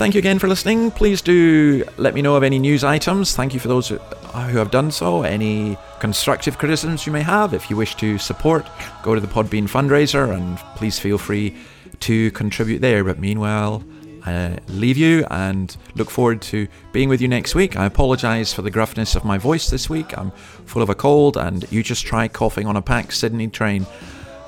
Thank 0.00 0.14
you 0.14 0.18
again 0.20 0.38
for 0.38 0.48
listening. 0.48 0.90
Please 0.90 1.20
do 1.20 1.84
let 1.98 2.14
me 2.14 2.22
know 2.22 2.34
of 2.34 2.42
any 2.42 2.58
news 2.58 2.84
items. 2.84 3.36
Thank 3.36 3.52
you 3.52 3.60
for 3.60 3.68
those 3.68 3.88
who 3.88 3.98
have 4.32 4.70
done 4.70 4.90
so. 4.90 5.24
Any 5.24 5.76
constructive 5.98 6.56
criticisms 6.56 7.04
you 7.04 7.12
may 7.12 7.20
have. 7.20 7.52
If 7.52 7.68
you 7.68 7.76
wish 7.76 7.96
to 7.96 8.16
support, 8.16 8.66
go 9.02 9.14
to 9.14 9.20
the 9.20 9.26
Podbean 9.26 9.68
fundraiser 9.68 10.34
and 10.34 10.56
please 10.74 10.98
feel 10.98 11.18
free 11.18 11.54
to 12.00 12.30
contribute 12.30 12.78
there. 12.78 13.04
But 13.04 13.18
meanwhile, 13.18 13.84
I 14.24 14.56
leave 14.68 14.96
you 14.96 15.26
and 15.30 15.76
look 15.96 16.08
forward 16.08 16.40
to 16.42 16.66
being 16.92 17.10
with 17.10 17.20
you 17.20 17.28
next 17.28 17.54
week. 17.54 17.76
I 17.76 17.84
apologise 17.84 18.54
for 18.54 18.62
the 18.62 18.70
gruffness 18.70 19.16
of 19.16 19.26
my 19.26 19.36
voice 19.36 19.68
this 19.68 19.90
week. 19.90 20.16
I'm 20.16 20.30
full 20.64 20.80
of 20.80 20.88
a 20.88 20.94
cold, 20.94 21.36
and 21.36 21.70
you 21.70 21.82
just 21.82 22.06
try 22.06 22.26
coughing 22.26 22.66
on 22.66 22.74
a 22.74 22.80
packed 22.80 23.12
Sydney 23.12 23.48
train. 23.48 23.84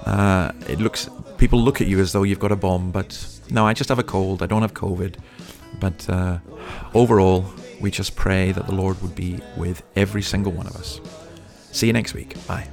Uh, 0.06 0.52
it 0.66 0.80
looks 0.80 1.10
people 1.36 1.60
look 1.60 1.80
at 1.82 1.88
you 1.88 1.98
as 1.98 2.12
though 2.12 2.22
you've 2.22 2.38
got 2.38 2.52
a 2.52 2.56
bomb, 2.56 2.90
but 2.90 3.40
no, 3.50 3.66
I 3.66 3.74
just 3.74 3.88
have 3.88 3.98
a 3.98 4.04
cold. 4.04 4.42
I 4.42 4.46
don't 4.46 4.62
have 4.62 4.74
COVID. 4.74 5.16
But 5.80 6.08
uh, 6.08 6.38
overall, 6.94 7.46
we 7.80 7.90
just 7.90 8.14
pray 8.16 8.52
that 8.52 8.66
the 8.66 8.74
Lord 8.74 9.00
would 9.02 9.14
be 9.14 9.40
with 9.56 9.82
every 9.96 10.22
single 10.22 10.52
one 10.52 10.66
of 10.66 10.76
us. 10.76 11.00
See 11.72 11.87
you 11.87 11.92
next 11.92 12.14
week. 12.14 12.37
Bye. 12.46 12.68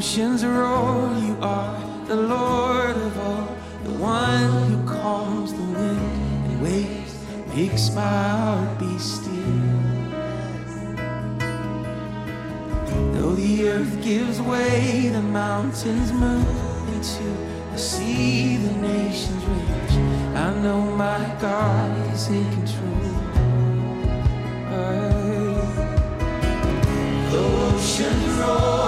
oceans 0.00 0.46
roar, 0.46 1.12
you 1.20 1.36
are 1.42 1.78
the 2.06 2.16
Lord 2.16 2.96
of 2.96 3.18
all, 3.18 3.54
the 3.84 3.92
one 3.98 4.50
who 4.70 4.88
calms 4.88 5.52
the 5.52 5.60
wind 5.60 6.46
and 6.46 6.62
waves, 6.62 7.14
makes 7.54 7.94
my 7.94 8.00
heart 8.00 8.78
be 8.78 8.96
still. 8.96 9.34
Though 13.12 13.34
the 13.34 13.68
earth 13.68 14.02
gives 14.02 14.40
way, 14.40 15.10
the 15.12 15.20
mountains 15.20 16.12
move 16.14 16.88
into 16.94 17.28
the 17.70 17.78
sea, 17.78 18.56
the 18.56 18.72
nations 18.80 19.44
rage. 19.44 19.96
I 20.34 20.48
know 20.62 20.80
my 20.80 21.20
God 21.38 21.90
is 22.14 22.26
in 22.28 22.50
control. 22.54 23.00
The 27.30 27.38
oceans 27.38 28.38
roar. 28.38 28.79